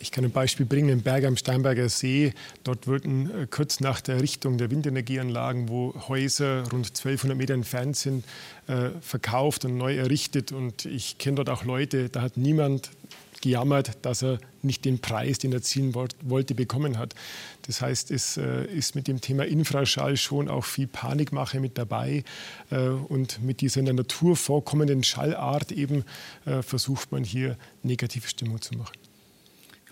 Ich 0.00 0.12
kann 0.12 0.24
ein 0.24 0.30
Beispiel 0.30 0.64
bringen, 0.64 0.90
im 0.90 1.02
Berg 1.02 1.24
am 1.24 1.36
Steinberger 1.36 1.88
See. 1.88 2.32
Dort 2.62 2.86
wurden 2.86 3.30
äh, 3.30 3.46
kurz 3.50 3.80
nach 3.80 4.00
der 4.00 4.16
Errichtung 4.16 4.56
der 4.56 4.70
Windenergieanlagen, 4.70 5.68
wo 5.68 5.92
Häuser 6.06 6.62
rund 6.70 6.86
1200 6.86 7.36
Meter 7.36 7.54
entfernt 7.54 7.96
sind, 7.96 8.24
äh, 8.68 8.90
verkauft 9.00 9.64
und 9.64 9.76
neu 9.76 9.96
errichtet. 9.96 10.52
Und 10.52 10.84
ich 10.84 11.18
kenne 11.18 11.36
dort 11.36 11.50
auch 11.50 11.64
Leute, 11.64 12.10
da 12.10 12.22
hat 12.22 12.36
niemand 12.36 12.90
gejammert, 13.42 13.98
dass 14.02 14.22
er 14.22 14.38
nicht 14.62 14.84
den 14.84 14.98
Preis, 14.98 15.38
den 15.38 15.52
er 15.52 15.62
ziehen 15.62 15.94
wollte, 15.94 16.54
bekommen 16.54 16.98
hat. 16.98 17.14
Das 17.66 17.80
heißt, 17.80 18.10
es 18.10 18.36
äh, 18.36 18.64
ist 18.64 18.94
mit 18.94 19.08
dem 19.08 19.20
Thema 19.20 19.44
Infraschall 19.44 20.16
schon 20.16 20.48
auch 20.48 20.64
viel 20.64 20.86
Panikmache 20.86 21.60
mit 21.60 21.78
dabei. 21.78 22.24
Äh, 22.70 22.88
und 22.88 23.42
mit 23.42 23.60
dieser 23.60 23.80
in 23.80 23.86
der 23.86 23.94
Natur 23.94 24.36
vorkommenden 24.36 25.02
Schallart 25.02 25.72
eben 25.72 26.04
äh, 26.44 26.62
versucht 26.62 27.12
man 27.12 27.24
hier 27.24 27.56
negative 27.82 28.26
Stimmung 28.28 28.60
zu 28.60 28.74
machen. 28.74 29.07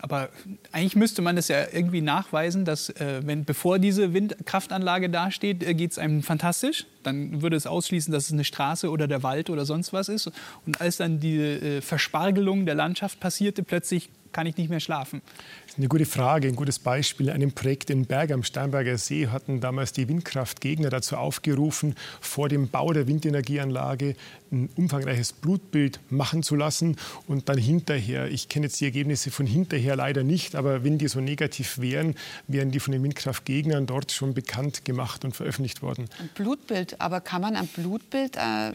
Aber 0.07 0.29
eigentlich 0.71 0.95
müsste 0.95 1.21
man 1.21 1.35
das 1.35 1.49
ja 1.49 1.65
irgendwie 1.73 1.99
nachweisen, 1.99 2.63
dass 2.63 2.89
äh, 2.89 3.21
wenn 3.25 3.43
bevor 3.43 3.77
diese 3.77 4.13
Windkraftanlage 4.13 5.09
dasteht, 5.09 5.63
äh, 5.63 5.73
geht 5.73 5.91
es 5.91 5.99
einem 5.99 6.23
fantastisch. 6.23 6.85
Dann 7.03 7.41
würde 7.41 7.57
es 7.57 7.67
ausschließen, 7.67 8.13
dass 8.13 8.27
es 8.27 8.31
eine 8.31 8.45
Straße 8.45 8.89
oder 8.89 9.07
der 9.07 9.21
Wald 9.21 9.49
oder 9.49 9.65
sonst 9.65 9.91
was 9.91 10.07
ist. 10.07 10.31
Und 10.65 10.79
als 10.79 10.95
dann 10.95 11.19
die 11.19 11.37
äh, 11.37 11.81
Verspargelung 11.81 12.65
der 12.65 12.75
Landschaft 12.75 13.19
passierte, 13.19 13.63
plötzlich 13.63 14.09
kann 14.37 14.45
ich 14.45 14.55
nicht 14.55 14.69
mehr 14.69 14.79
schlafen? 14.79 15.23
Das 15.63 15.73
ist 15.73 15.77
eine 15.79 15.87
gute 15.87 16.05
Frage, 16.05 16.47
ein 16.47 16.55
gutes 16.55 16.77
Beispiel. 16.77 17.29
In 17.29 17.33
einem 17.33 17.53
Projekt 17.53 17.89
in 17.89 18.05
Berg 18.05 18.31
am 18.31 18.43
Steinberger 18.43 18.95
See 18.99 19.29
hatten 19.29 19.61
damals 19.61 19.93
die 19.93 20.07
Windkraftgegner 20.07 20.91
dazu 20.91 21.17
aufgerufen, 21.17 21.95
vor 22.21 22.47
dem 22.47 22.69
Bau 22.69 22.93
der 22.93 23.07
Windenergieanlage 23.07 24.15
ein 24.51 24.69
umfangreiches 24.75 25.33
Blutbild 25.33 25.99
machen 26.11 26.43
zu 26.43 26.55
lassen 26.55 26.97
und 27.25 27.49
dann 27.49 27.57
hinterher, 27.57 28.29
ich 28.29 28.47
kenne 28.47 28.67
jetzt 28.67 28.79
die 28.79 28.85
Ergebnisse 28.85 29.31
von 29.31 29.47
hinterher 29.47 29.95
leider 29.95 30.21
nicht, 30.21 30.55
aber 30.55 30.83
wenn 30.83 30.99
die 30.99 31.07
so 31.07 31.19
negativ 31.19 31.79
wären, 31.79 32.13
wären 32.47 32.69
die 32.69 32.79
von 32.79 32.91
den 32.91 33.01
Windkraftgegnern 33.01 33.87
dort 33.87 34.11
schon 34.11 34.35
bekannt 34.35 34.85
gemacht 34.85 35.25
und 35.25 35.35
veröffentlicht 35.35 35.81
worden. 35.81 36.09
Ein 36.19 36.29
Blutbild, 36.35 37.01
aber 37.01 37.21
kann 37.21 37.41
man 37.41 37.55
am 37.55 37.65
Blutbild 37.65 38.35
äh, 38.35 38.71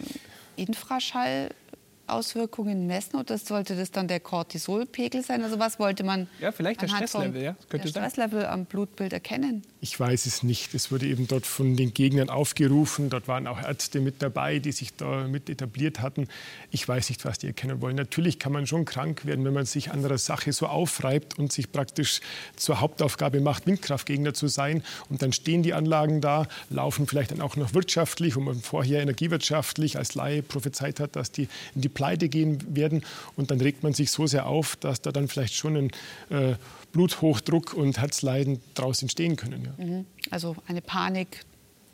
Infraschall 0.57 1.51
Auswirkungen 2.13 2.87
messen 2.87 3.17
oder 3.19 3.39
sollte 3.39 3.77
das 3.77 3.91
dann 3.91 4.09
der 4.09 4.21
Cortisolpegel 4.21 5.23
sein? 5.23 5.43
Also 5.43 5.59
was 5.59 5.79
wollte 5.79 6.05
man 6.05 6.29
ja, 6.41 6.53
vielleicht 6.53 6.83
der 6.83 6.89
Stresslevel, 6.89 7.43
ja, 7.43 7.57
könnte 7.69 7.91
der 7.91 7.91
Stresslevel 7.91 8.47
am 8.47 8.65
Blutbild 8.65 9.13
erkennen? 9.13 9.63
Ich 9.85 9.99
weiß 9.99 10.27
es 10.27 10.45
nicht. 10.45 10.75
Es 10.75 10.93
wurde 10.93 11.07
eben 11.07 11.27
dort 11.27 11.45
von 11.45 11.75
den 11.75 11.93
Gegnern 11.93 12.31
aufgerufen. 12.31 13.11
Dort 13.11 13.27
waren 13.27 13.49
auch 13.49 13.61
Ärzte 13.61 13.99
mit 13.99 14.23
dabei, 14.23 14.61
die 14.61 14.71
sich 14.71 14.95
da 14.95 15.27
mit 15.27 15.51
etabliert 15.51 16.01
hatten. 16.01 16.29
Ich 16.71 16.87
weiß 16.87 17.09
nicht, 17.09 17.25
was 17.25 17.41
die 17.41 17.49
erkennen 17.49 17.81
wollen. 17.81 17.97
Natürlich 17.97 18.39
kann 18.39 18.53
man 18.53 18.69
schon 18.69 18.85
krank 18.85 19.27
werden, 19.27 19.45
wenn 19.45 19.53
man 19.53 19.67
sich 19.67 19.91
an 19.91 20.01
der 20.03 20.19
Sache 20.19 20.53
so 20.53 20.69
aufreibt 20.69 21.37
und 21.37 21.53
sich 21.53 21.73
praktisch 21.73 22.21
zur 22.55 22.81
Hauptaufgabe 22.81 23.41
macht, 23.41 23.67
Windkraftgegner 23.67 24.35
zu 24.35 24.47
sein. 24.47 24.85
Und 25.09 25.21
dann 25.21 25.33
stehen 25.33 25.65
die 25.65 25.75
Anlagen 25.75 26.21
da, 26.21 26.47
laufen 26.71 27.09
vielleicht 27.09 27.33
dann 27.33 27.41
auch 27.41 27.57
noch 27.57 27.75
wirtschaftlich, 27.75 28.37
wo 28.37 28.41
man 28.41 28.61
vorher 28.61 29.03
energiewirtschaftlich 29.03 29.99
als 29.99 30.15
Laie 30.15 30.45
prophezeit 30.45 31.01
hat, 31.01 31.17
dass 31.17 31.33
die 31.33 31.49
in 31.75 31.81
die 31.81 31.89
pleite 31.89 32.29
gehen 32.29 32.77
werden. 32.77 33.05
Und 33.35 33.51
dann 33.51 33.61
regt 33.61 33.83
man 33.83 33.95
sich 33.95 34.13
so 34.13 34.29
sehr 34.29 34.47
auf, 34.47 34.77
dass 34.77 35.03
da 35.03 35.11
dann 35.11 35.27
vielleicht 35.27 35.55
schon 35.55 35.77
ein 35.77 35.91
äh, 36.31 36.55
Bluthochdruck 36.93 37.75
und 37.75 37.99
Herzleiden 37.99 38.61
daraus 38.75 39.03
entstehen 39.03 39.37
können. 39.37 39.75
Ja. 39.79 39.85
Mhm. 39.85 40.07
Also 40.31 40.57
eine 40.67 40.81
Panik 40.81 41.45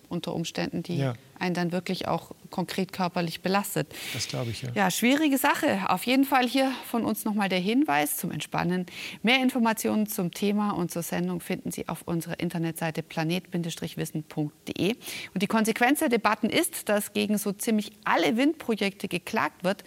unter 0.09 0.35
Umständen, 0.35 0.83
die 0.83 0.97
ja. 0.97 1.15
einen 1.39 1.55
dann 1.55 1.71
wirklich 1.73 2.09
auch 2.09 2.33
konkret 2.51 2.93
körperlich 2.93 3.41
belastet. 3.43 3.95
Das 4.15 4.27
glaube 4.29 4.51
ich, 4.51 4.63
ja. 4.63 4.71
Ja, 4.75 4.91
schwierige 4.91 5.39
Sache. 5.39 5.81
Auf 5.89 6.05
jeden 6.05 6.25
Fall 6.25 6.49
hier 6.49 6.73
von 6.87 7.05
uns 7.05 7.25
nochmal 7.25 7.49
der 7.49 7.59
Hinweis 7.59 8.17
zum 8.17 8.31
Entspannen. 8.31 8.87
Mehr 9.23 9.43
Informationen 9.43 10.07
zum 10.07 10.33
Thema 10.33 10.71
und 10.71 10.91
zur 10.91 11.03
Sendung 11.03 11.41
finden 11.41 11.71
Sie 11.71 11.89
auf 11.89 12.03
unserer 12.03 12.41
Internetseite 12.41 13.03
planet-wissen.de. 13.03 14.95
Und 15.35 15.43
die 15.43 15.47
Konsequenz 15.47 15.99
der 16.01 16.09
Debatten 16.09 16.49
ist, 16.49 16.89
dass 16.89 17.13
gegen 17.13 17.37
so 17.39 17.53
ziemlich 17.53 17.93
alle 18.05 18.37
Windprojekte 18.37 19.09
geklagt 19.09 19.65
wird. 19.65 19.85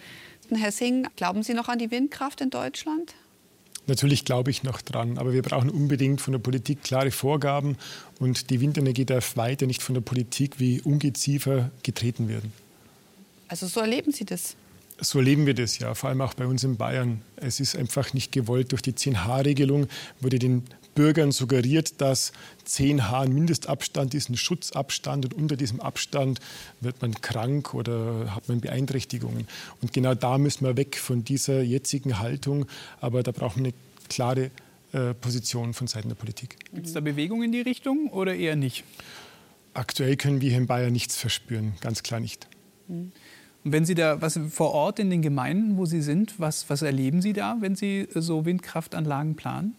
Herr 0.54 0.70
Singh, 0.72 1.08
glauben 1.16 1.42
Sie 1.42 1.54
noch 1.54 1.68
an 1.68 1.78
die 1.78 1.90
Windkraft 1.90 2.40
in 2.42 2.50
Deutschland? 2.50 3.14
Natürlich 3.86 4.24
glaube 4.24 4.50
ich 4.50 4.62
noch 4.62 4.80
dran, 4.80 5.18
aber 5.18 5.32
wir 5.32 5.42
brauchen 5.42 5.68
unbedingt 5.68 6.20
von 6.20 6.32
der 6.32 6.38
Politik 6.38 6.84
klare 6.84 7.10
Vorgaben 7.10 7.76
und 8.20 8.50
die 8.50 8.60
Windenergie 8.60 9.04
darf 9.04 9.36
weiter 9.36 9.66
nicht 9.66 9.82
von 9.82 9.94
der 9.94 10.02
Politik 10.02 10.60
wie 10.60 10.80
Ungeziefer 10.80 11.70
getreten 11.82 12.28
werden. 12.28 12.52
Also 13.48 13.66
so 13.66 13.80
erleben 13.80 14.12
Sie 14.12 14.24
das? 14.24 14.56
So 15.00 15.18
erleben 15.18 15.46
wir 15.46 15.54
das 15.54 15.78
ja, 15.80 15.94
vor 15.94 16.10
allem 16.10 16.20
auch 16.20 16.34
bei 16.34 16.46
uns 16.46 16.62
in 16.62 16.76
Bayern. 16.76 17.22
Es 17.36 17.58
ist 17.58 17.74
einfach 17.74 18.14
nicht 18.14 18.30
gewollt. 18.30 18.70
Durch 18.70 18.82
die 18.82 18.92
10-H-Regelung 18.92 19.88
wurde 20.20 20.38
den 20.38 20.62
Bürgern 20.94 21.32
suggeriert, 21.32 22.00
dass 22.00 22.32
10 22.64 23.10
H 23.10 23.20
ein 23.20 23.32
Mindestabstand 23.32 24.14
ist, 24.14 24.28
ein 24.28 24.36
Schutzabstand 24.36 25.26
und 25.26 25.34
unter 25.34 25.56
diesem 25.56 25.80
Abstand 25.80 26.40
wird 26.80 27.00
man 27.02 27.14
krank 27.20 27.74
oder 27.74 28.34
hat 28.34 28.48
man 28.48 28.60
Beeinträchtigungen. 28.60 29.46
Und 29.80 29.92
genau 29.92 30.14
da 30.14 30.38
müssen 30.38 30.64
wir 30.64 30.76
weg 30.76 30.96
von 30.96 31.24
dieser 31.24 31.62
jetzigen 31.62 32.18
Haltung, 32.18 32.66
aber 33.00 33.22
da 33.22 33.32
brauchen 33.32 33.64
wir 33.64 33.72
eine 33.72 33.74
klare 34.08 34.50
äh, 34.92 35.14
Position 35.14 35.72
von 35.74 35.86
Seiten 35.86 36.08
der 36.08 36.16
Politik. 36.16 36.56
Gibt 36.74 36.86
es 36.86 36.92
da 36.92 37.00
Bewegung 37.00 37.42
in 37.42 37.52
die 37.52 37.62
Richtung 37.62 38.08
oder 38.08 38.34
eher 38.34 38.56
nicht? 38.56 38.84
Aktuell 39.74 40.16
können 40.16 40.42
wir 40.42 40.50
hier 40.50 40.58
in 40.58 40.66
Bayern 40.66 40.92
nichts 40.92 41.16
verspüren, 41.16 41.74
ganz 41.80 42.02
klar 42.02 42.20
nicht. 42.20 42.46
Und 42.88 43.12
wenn 43.64 43.84
Sie 43.86 43.94
da 43.94 44.20
was 44.20 44.38
vor 44.50 44.72
Ort 44.72 44.98
in 44.98 45.08
den 45.08 45.22
Gemeinden, 45.22 45.78
wo 45.78 45.86
Sie 45.86 46.02
sind, 46.02 46.38
was, 46.38 46.68
was 46.68 46.82
erleben 46.82 47.22
Sie 47.22 47.32
da, 47.32 47.56
wenn 47.60 47.74
Sie 47.74 48.08
so 48.14 48.44
Windkraftanlagen 48.44 49.36
planen? 49.36 49.74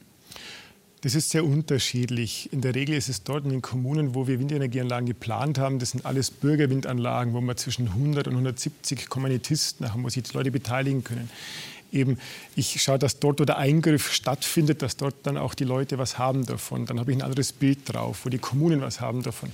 Das 1.04 1.16
ist 1.16 1.32
sehr 1.32 1.44
unterschiedlich. 1.44 2.48
In 2.54 2.62
der 2.62 2.76
Regel 2.76 2.96
ist 2.96 3.10
es 3.10 3.24
dort 3.24 3.44
in 3.44 3.52
den 3.52 3.62
Kommunen, 3.62 4.16
wo 4.16 4.26
wir 4.26 4.40
Windenergieanlagen 4.40 5.06
geplant 5.06 5.58
haben, 5.58 5.78
das 5.78 5.92
sind 5.92 6.06
alles 6.06 6.32
Bürgerwindanlagen, 6.32 7.34
wo 7.34 7.42
wir 7.42 7.58
zwischen 7.58 7.90
100 7.90 8.28
und 8.28 8.36
170 8.36 9.10
Kommunitisten 9.10 9.92
haben, 9.92 10.06
wo 10.06 10.08
sich 10.08 10.24
die 10.24 10.34
Leute 10.34 10.50
beteiligen 10.50 11.04
können. 11.04 11.30
Eben, 11.94 12.18
ich 12.56 12.82
schaue, 12.82 13.00
dass 13.00 13.20
dort, 13.20 13.40
wo 13.40 13.46
der 13.46 13.58
Eingriff 13.58 14.12
stattfindet, 14.12 14.82
dass 14.82 14.98
dort 14.98 15.16
dann 15.24 15.38
auch 15.38 15.54
die 15.54 15.64
Leute 15.64 15.98
was 15.98 16.18
haben 16.18 16.46
davon. 16.46 16.86
Dann 16.86 17.00
habe 17.00 17.12
ich 17.12 17.18
ein 17.18 17.22
anderes 17.22 17.52
Bild 17.52 17.80
drauf, 17.86 18.22
wo 18.24 18.30
die 18.30 18.40
Kommunen 18.40 18.82
was 18.82 19.00
haben 19.00 19.24
davon. 19.24 19.50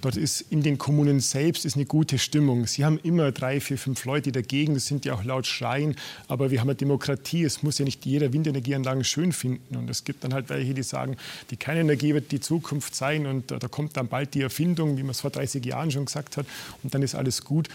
Dort 0.00 0.16
ist 0.16 0.40
in 0.50 0.62
den 0.62 0.78
Kommunen 0.78 1.20
selbst 1.20 1.64
ist 1.64 1.76
eine 1.76 1.84
gute 1.84 2.18
Stimmung. 2.18 2.66
Sie 2.66 2.84
haben 2.84 2.98
immer 3.02 3.32
drei, 3.32 3.60
vier, 3.60 3.78
fünf 3.78 4.04
Leute 4.04 4.32
dagegen, 4.32 4.74
das 4.74 4.86
sind 4.86 5.04
ja 5.04 5.14
auch 5.14 5.24
laut 5.24 5.46
schreien, 5.46 5.96
aber 6.28 6.50
wir 6.50 6.60
haben 6.60 6.68
eine 6.68 6.76
Demokratie, 6.76 7.44
es 7.44 7.62
muss 7.62 7.78
ja 7.78 7.84
nicht 7.84 8.06
jeder 8.06 8.32
Windenergieanlagen 8.32 9.04
schön 9.04 9.32
finden. 9.32 9.76
Und 9.76 9.90
es 9.90 10.04
gibt 10.04 10.24
dann 10.24 10.32
halt 10.32 10.48
welche, 10.48 10.74
die 10.74 10.82
sagen, 10.82 11.16
die 11.50 11.56
Kernenergie 11.56 12.14
wird 12.14 12.32
die 12.32 12.40
Zukunft 12.40 12.94
sein 12.94 13.26
und 13.26 13.50
da 13.50 13.68
kommt 13.68 13.96
dann 13.96 14.08
bald 14.08 14.34
die 14.34 14.42
Erfindung, 14.42 14.96
wie 14.96 15.02
man 15.02 15.10
es 15.10 15.20
vor 15.20 15.30
30 15.30 15.64
Jahren 15.64 15.90
schon 15.90 16.06
gesagt 16.06 16.36
hat, 16.36 16.46
und 16.82 16.94
dann 16.94 17.02
ist 17.02 17.14
alles 17.14 17.44
gut. 17.44 17.68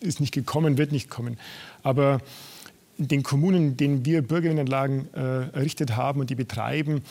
Ist 0.00 0.20
nicht 0.20 0.32
gekommen, 0.32 0.78
wird 0.78 0.92
nicht 0.92 1.10
kommen. 1.10 1.38
Aber 1.82 2.20
den 2.98 3.22
Kommunen, 3.22 3.76
denen 3.76 4.04
wir 4.04 4.22
Bürgerinnenanlagen 4.22 5.14
äh, 5.14 5.50
errichtet 5.52 5.96
haben 5.96 6.20
und 6.20 6.30
die 6.30 6.34
betreiben, 6.34 7.02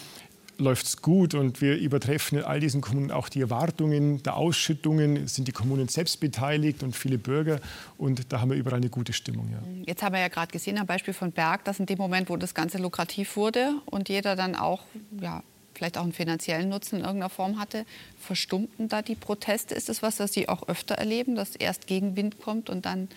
läuft 0.59 0.85
es 0.85 1.01
gut 1.01 1.33
und 1.33 1.61
wir 1.61 1.77
übertreffen 1.77 2.39
in 2.39 2.43
all 2.43 2.59
diesen 2.59 2.81
Kommunen 2.81 3.11
auch 3.11 3.29
die 3.29 3.41
Erwartungen 3.41 4.21
der 4.23 4.35
Ausschüttungen. 4.35 5.27
Sind 5.27 5.47
die 5.47 5.51
Kommunen 5.51 5.87
selbst 5.87 6.19
beteiligt 6.19 6.83
und 6.83 6.95
viele 6.95 7.17
Bürger 7.17 7.59
und 7.97 8.31
da 8.31 8.41
haben 8.41 8.49
wir 8.49 8.57
überall 8.57 8.77
eine 8.77 8.89
gute 8.89 9.13
Stimmung. 9.13 9.49
Ja. 9.51 9.59
Jetzt 9.85 10.03
haben 10.03 10.13
wir 10.13 10.19
ja 10.19 10.27
gerade 10.27 10.51
gesehen 10.51 10.77
am 10.77 10.87
Beispiel 10.87 11.13
von 11.13 11.31
Berg, 11.31 11.63
dass 11.65 11.79
in 11.79 11.85
dem 11.85 11.97
Moment, 11.97 12.29
wo 12.29 12.37
das 12.37 12.53
Ganze 12.53 12.77
lukrativ 12.79 13.35
wurde 13.35 13.73
und 13.85 14.09
jeder 14.09 14.35
dann 14.35 14.55
auch 14.55 14.83
ja, 15.21 15.43
vielleicht 15.73 15.97
auch 15.97 16.03
einen 16.03 16.13
finanziellen 16.13 16.69
Nutzen 16.69 16.97
in 16.99 17.01
irgendeiner 17.01 17.29
Form 17.29 17.59
hatte, 17.59 17.85
verstummten 18.19 18.87
da 18.87 19.01
die 19.01 19.15
Proteste? 19.15 19.75
Ist 19.75 19.89
das 19.89 20.01
was, 20.01 20.19
was 20.19 20.33
Sie 20.33 20.49
auch 20.49 20.67
öfter 20.67 20.95
erleben, 20.95 21.35
dass 21.35 21.55
erst 21.55 21.87
Gegenwind 21.87 22.41
kommt 22.41 22.69
und 22.69 22.85
dann 22.85 23.09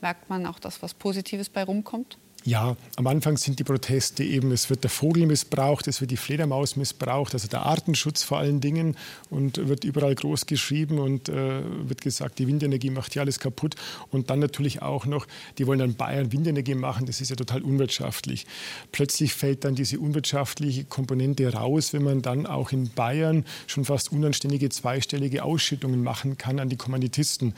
merkt 0.00 0.28
man 0.28 0.46
auch, 0.46 0.58
dass 0.58 0.82
was 0.82 0.94
Positives 0.94 1.48
bei 1.48 1.62
rumkommt? 1.62 2.18
Ja, 2.46 2.76
am 2.94 3.08
Anfang 3.08 3.36
sind 3.36 3.58
die 3.58 3.64
Proteste 3.64 4.22
eben, 4.22 4.52
es 4.52 4.70
wird 4.70 4.84
der 4.84 4.90
Vogel 4.90 5.26
missbraucht, 5.26 5.88
es 5.88 6.00
wird 6.00 6.12
die 6.12 6.16
Fledermaus 6.16 6.76
missbraucht, 6.76 7.34
also 7.34 7.48
der 7.48 7.66
Artenschutz 7.66 8.22
vor 8.22 8.38
allen 8.38 8.60
Dingen 8.60 8.96
und 9.30 9.66
wird 9.66 9.82
überall 9.82 10.14
groß 10.14 10.46
geschrieben 10.46 11.00
und 11.00 11.28
äh, 11.28 11.62
wird 11.88 12.02
gesagt, 12.02 12.38
die 12.38 12.46
Windenergie 12.46 12.90
macht 12.90 13.14
hier 13.14 13.22
alles 13.22 13.40
kaputt. 13.40 13.74
Und 14.12 14.30
dann 14.30 14.38
natürlich 14.38 14.80
auch 14.80 15.06
noch, 15.06 15.26
die 15.58 15.66
wollen 15.66 15.80
dann 15.80 15.96
Bayern 15.96 16.30
Windenergie 16.30 16.76
machen, 16.76 17.06
das 17.06 17.20
ist 17.20 17.30
ja 17.30 17.36
total 17.36 17.62
unwirtschaftlich. 17.62 18.46
Plötzlich 18.92 19.34
fällt 19.34 19.64
dann 19.64 19.74
diese 19.74 19.98
unwirtschaftliche 19.98 20.84
Komponente 20.84 21.52
raus, 21.52 21.92
wenn 21.92 22.04
man 22.04 22.22
dann 22.22 22.46
auch 22.46 22.70
in 22.70 22.90
Bayern 22.90 23.44
schon 23.66 23.84
fast 23.84 24.12
unanständige 24.12 24.68
zweistellige 24.68 25.42
Ausschüttungen 25.42 26.04
machen 26.04 26.38
kann 26.38 26.60
an 26.60 26.68
die 26.68 26.76
Kommanditisten. 26.76 27.54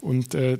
Und 0.00 0.36
äh, 0.36 0.58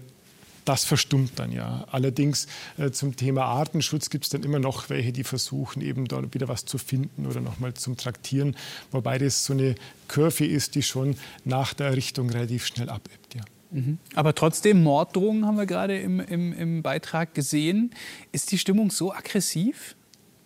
das 0.68 0.84
verstummt 0.84 1.38
dann 1.38 1.50
ja. 1.50 1.86
Allerdings 1.90 2.46
äh, 2.76 2.90
zum 2.90 3.16
Thema 3.16 3.44
Artenschutz 3.46 4.10
gibt 4.10 4.24
es 4.24 4.30
dann 4.30 4.42
immer 4.42 4.58
noch 4.58 4.90
welche, 4.90 5.12
die 5.12 5.24
versuchen, 5.24 5.80
eben 5.80 6.06
dort 6.06 6.34
wieder 6.34 6.48
was 6.48 6.64
zu 6.64 6.76
finden 6.76 7.26
oder 7.26 7.40
nochmal 7.40 7.74
zum 7.74 7.96
Traktieren, 7.96 8.56
wobei 8.90 9.18
das 9.18 9.44
so 9.44 9.54
eine 9.54 9.74
Kurve 10.08 10.44
ist, 10.46 10.74
die 10.74 10.82
schon 10.82 11.16
nach 11.44 11.72
der 11.72 11.88
Errichtung 11.88 12.28
relativ 12.30 12.66
schnell 12.66 12.90
abebbt. 12.90 13.34
Ja. 13.34 13.42
Mhm. 13.70 13.98
Aber 14.14 14.34
trotzdem, 14.34 14.82
Morddrohungen 14.82 15.46
haben 15.46 15.56
wir 15.56 15.66
gerade 15.66 15.98
im, 15.98 16.20
im, 16.20 16.52
im 16.52 16.82
Beitrag 16.82 17.34
gesehen. 17.34 17.90
Ist 18.32 18.52
die 18.52 18.58
Stimmung 18.58 18.90
so 18.90 19.12
aggressiv? 19.12 19.96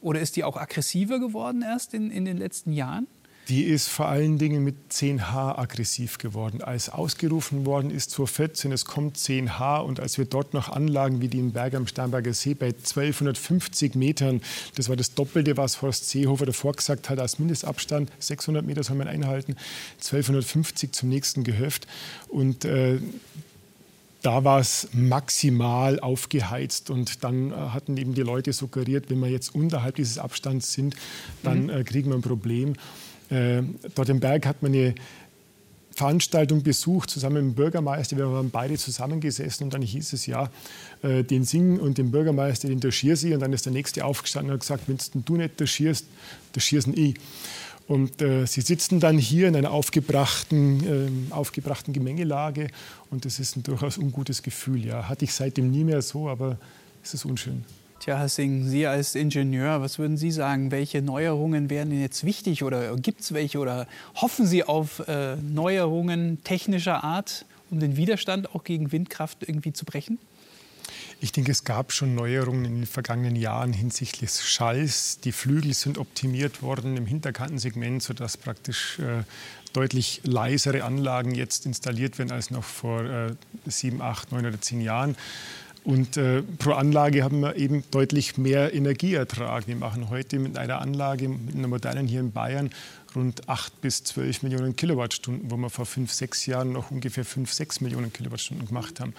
Oder 0.01 0.21
ist 0.21 0.37
die 0.37 0.45
auch 0.45 0.57
aggressiver 0.57 1.21
geworden 1.21 1.63
erst 1.63 1.95
in, 1.95 2.11
in 2.11 2.25
den 2.25 2.37
letzten 2.37 2.73
Jahren? 2.73 3.07
Die 3.49 3.65
ist 3.65 3.89
vor 3.89 4.07
allen 4.07 4.39
Dingen 4.39 4.63
mit 4.63 4.77
10H 4.93 5.59
aggressiv 5.59 6.19
geworden. 6.19 6.63
Als 6.63 6.89
ausgerufen 6.89 7.67
worden 7.67 7.91
ist 7.91 8.11
zur 8.11 8.29
14, 8.29 8.71
es 8.71 8.85
kommt 8.85 9.17
10H 9.17 9.81
und 9.81 9.99
als 9.99 10.17
wir 10.17 10.27
dort 10.27 10.55
noch 10.55 10.69
Anlagen 10.69 11.21
wie 11.21 11.29
die 11.29 11.39
in 11.39 11.53
Berg 11.53 11.75
am 11.75 11.87
Starnberger 11.87 12.33
See 12.35 12.55
bei 12.55 12.67
1250 12.67 13.97
Metern, 13.97 14.43
das 14.77 14.89
war 14.89 14.97
das 14.97 15.15
Doppelte, 15.15 15.57
was 15.57 15.83
Horst 15.83 16.09
Seehofer 16.09 16.47
davor 16.47 16.73
gesagt 16.73 17.11
hat, 17.11 17.19
als 17.19 17.39
Mindestabstand, 17.41 18.13
600 18.21 18.65
Meter 18.65 18.85
soll 18.85 18.97
man 18.97 19.09
einhalten, 19.09 19.57
1250 19.97 20.93
zum 20.93 21.09
nächsten 21.09 21.43
Gehöft 21.43 21.89
und 22.29 22.65
äh, 22.65 22.99
da 24.23 24.45
war 24.45 24.61
es 24.61 24.89
maximal 24.93 25.99
aufgeheizt 25.99 26.91
und 26.91 27.25
dann 27.25 27.51
äh, 27.51 27.55
hatten 27.55 27.97
eben 27.97 28.15
die 28.15 28.23
Leute 28.23 28.53
suggeriert, 28.53 29.11
wenn 29.11 29.19
wir 29.19 29.29
jetzt 29.29 29.53
unterhalb 29.55 29.97
dieses 29.97 30.19
Abstands 30.19 30.73
sind, 30.73 30.95
dann 31.43 31.65
mhm. 31.65 31.71
äh, 31.71 31.85
kriegen 31.85 32.11
wir 32.11 32.17
ein 32.17 32.23
Problem. 32.23 32.75
Äh, 33.33 33.63
dort 33.95 34.09
im 34.09 34.21
Berg 34.21 34.47
hat 34.47 34.63
man 34.63 34.73
eine 34.73 34.95
Veranstaltung 35.95 36.63
besucht, 36.63 37.11
zusammen 37.11 37.35
mit 37.37 37.45
dem 37.45 37.55
Bürgermeister. 37.55 38.17
Wir 38.17 38.31
waren 38.31 38.51
beide 38.51 38.77
zusammengesessen 38.77 39.65
und 39.65 39.75
dann 39.75 39.83
hieß 39.83 40.13
es 40.13 40.27
ja, 40.27 40.51
äh, 41.03 41.23
den 41.23 41.45
Singen 41.45 41.81
und 41.81 41.99
den 41.99 42.11
Bürgermeister, 42.11 42.69
den 42.69 42.81
taschier 42.81 43.17
sie. 43.17 43.35
Und 43.35 43.41
dann 43.41 43.53
ist 43.53 43.67
der 43.67 43.73
Nächste 43.73 44.05
aufgestanden 44.05 44.51
und 44.51 44.55
hat 44.55 44.61
gesagt, 44.61 44.89
wenn 44.89 45.25
du 45.25 45.37
nicht 45.37 45.57
taschierst, 45.57 46.07
taschierst 46.53 46.89
ich. 46.89 47.17
Und 47.89 48.23
äh, 48.23 48.47
sie 48.47 48.61
sitzen 48.61 49.01
dann 49.01 49.19
hier 49.19 49.49
in 49.49 49.57
einer 49.57 49.73
aufgebrachten, 49.73 51.29
äh, 51.31 51.33
aufgebrachten 51.33 51.93
Gemengelage 51.93 52.69
und 53.11 53.25
das 53.25 53.39
ist 53.39 53.57
ein 53.57 53.65
durchaus 53.65 53.99
ungutes 53.99 54.43
Gefühl. 54.43 54.85
Ja. 54.85 55.09
Hatte 55.09 55.25
ich 55.25 55.35
seitdem 55.35 55.71
nie 55.71 55.85
mehr 55.85 56.01
so, 56.01 56.29
aber 56.29 56.59
es 57.03 57.13
ist 57.15 57.25
unschön. 57.25 57.65
Tja, 58.03 58.19
Herr 58.19 58.29
Singh, 58.29 58.69
Sie 58.69 58.85
als 58.89 59.15
Ingenieur, 59.15 59.81
was 59.81 60.01
würden 60.01 60.17
Sie 60.17 60.33
sagen? 60.33 60.73
Welche 60.73 61.01
Neuerungen 61.03 61.71
wären 61.71 61.91
denn 61.91 62.01
jetzt 62.01 62.25
wichtig 62.25 62.65
oder 62.65 62.97
gibt 62.97 63.21
es 63.21 63.33
welche 63.33 63.61
oder 63.61 63.87
hoffen 64.17 64.45
Sie 64.45 64.65
auf 64.65 65.07
äh, 65.07 65.37
Neuerungen 65.37 66.43
technischer 66.43 67.05
Art, 67.05 67.45
um 67.71 67.79
den 67.79 67.97
Widerstand 67.97 68.57
auch 68.57 68.65
gegen 68.65 68.91
Windkraft 68.91 69.45
irgendwie 69.47 69.73
zu 69.73 69.85
brechen? 69.85 70.19
Ich 71.21 71.31
denke, 71.31 71.53
es 71.53 71.63
gab 71.63 71.93
schon 71.93 72.17
Neuerungen 72.17 72.65
in 72.65 72.75
den 72.75 72.87
vergangenen 72.87 73.37
Jahren 73.37 73.73
hinsichtlich 73.73 74.33
Schalls. 74.33 75.21
Die 75.21 75.31
Flügel 75.31 75.73
sind 75.73 75.97
optimiert 75.97 76.61
worden 76.61 76.97
im 76.97 77.07
Hinterkantensegment, 77.07 78.03
sodass 78.03 78.37
praktisch 78.37 78.99
äh, 78.99 79.23
deutlich 79.75 80.23
leisere 80.25 80.83
Anlagen 80.83 81.37
jetzt 81.37 81.67
installiert 81.67 82.19
werden 82.19 82.33
als 82.33 82.51
noch 82.51 82.65
vor 82.65 83.05
äh, 83.05 83.35
sieben, 83.67 84.03
acht, 84.03 84.33
neun 84.33 84.45
oder 84.45 84.61
zehn 84.61 84.81
Jahren. 84.81 85.15
Und 85.85 86.17
äh, 86.17 86.43
pro 86.43 86.73
Anlage 86.73 87.25
haben 87.25 87.41
wir 87.41 87.57
eben 87.57 87.83
deutlich 87.91 88.39
mehr 88.39 88.73
Energieertrag. 88.73 89.67
Wir 89.67 89.75
machen 89.75 90.11
heute 90.11 90.39
mit 90.39 90.57
einer 90.57 90.81
Anlage, 90.81 91.29
mit 91.29 91.57
einer 91.57 91.67
modernen 91.67 92.07
hier 92.07 92.21
in 92.21 92.31
Bayern, 92.31 92.71
rund 93.17 93.49
8 93.49 93.81
bis 93.81 94.05
12 94.05 94.45
Millionen 94.45 94.77
Kilowattstunden, 94.77 95.51
wo 95.51 95.57
wir 95.57 95.71
vor 95.71 95.85
fünf, 95.85 96.13
sechs 96.13 96.47
Jahren 96.47 96.73
noch 96.73 96.93
ungefähr 96.93 97.25
5, 97.25 97.53
6 97.53 97.81
Millionen 97.81 98.13
Kilowattstunden 98.13 98.69
gemacht 98.69 99.01
haben. 99.01 99.13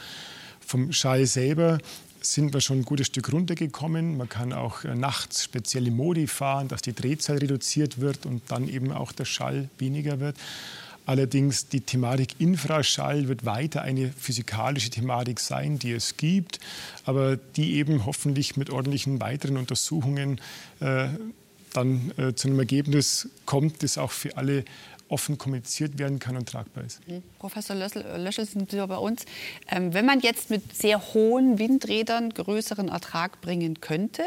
Vom 0.65 0.93
Schall 0.93 1.25
selber 1.25 1.79
sind 2.21 2.53
wir 2.53 2.61
schon 2.61 2.79
ein 2.79 2.85
gutes 2.85 3.07
Stück 3.07 3.33
runtergekommen. 3.33 4.15
Man 4.15 4.29
kann 4.29 4.53
auch 4.53 4.85
äh, 4.85 4.95
nachts 4.95 5.43
spezielle 5.43 5.91
Modi 5.91 6.27
fahren, 6.27 6.69
dass 6.69 6.81
die 6.81 6.93
Drehzahl 6.93 7.39
reduziert 7.39 7.99
wird 7.99 8.25
und 8.25 8.41
dann 8.49 8.69
eben 8.69 8.93
auch 8.93 9.11
der 9.11 9.25
Schall 9.25 9.69
weniger 9.77 10.21
wird. 10.21 10.37
Allerdings 11.05 11.67
die 11.67 11.81
Thematik 11.81 12.39
Infraschall 12.39 13.27
wird 13.27 13.45
weiter 13.45 13.81
eine 13.81 14.11
physikalische 14.11 14.89
Thematik 14.89 15.39
sein, 15.39 15.79
die 15.79 15.91
es 15.91 16.17
gibt, 16.17 16.59
aber 17.05 17.35
die 17.35 17.75
eben 17.75 18.05
hoffentlich 18.05 18.55
mit 18.55 18.69
ordentlichen 18.69 19.19
weiteren 19.19 19.57
Untersuchungen 19.57 20.39
äh, 20.79 21.07
dann 21.73 22.11
äh, 22.17 22.33
zu 22.33 22.47
einem 22.47 22.59
Ergebnis 22.59 23.29
kommt, 23.45 23.83
das 23.83 23.97
auch 23.97 24.11
für 24.11 24.37
alle 24.37 24.63
offen 25.13 25.37
kommuniziert 25.37 25.99
werden 25.99 26.17
kann 26.17 26.35
und 26.35 26.49
tragbar 26.49 26.83
ist. 26.83 27.07
Mhm. 27.07 27.21
Professor 27.37 27.75
Löschel, 27.75 28.03
Löschel 28.17 28.45
sind 28.45 28.71
Sie 28.71 28.87
bei 28.87 28.97
uns. 28.97 29.25
Ähm, 29.69 29.93
wenn 29.93 30.05
man 30.05 30.21
jetzt 30.21 30.49
mit 30.49 30.75
sehr 30.75 31.13
hohen 31.13 31.59
Windrädern 31.59 32.31
größeren 32.31 32.89
Ertrag 32.89 33.39
bringen 33.41 33.79
könnte, 33.79 34.23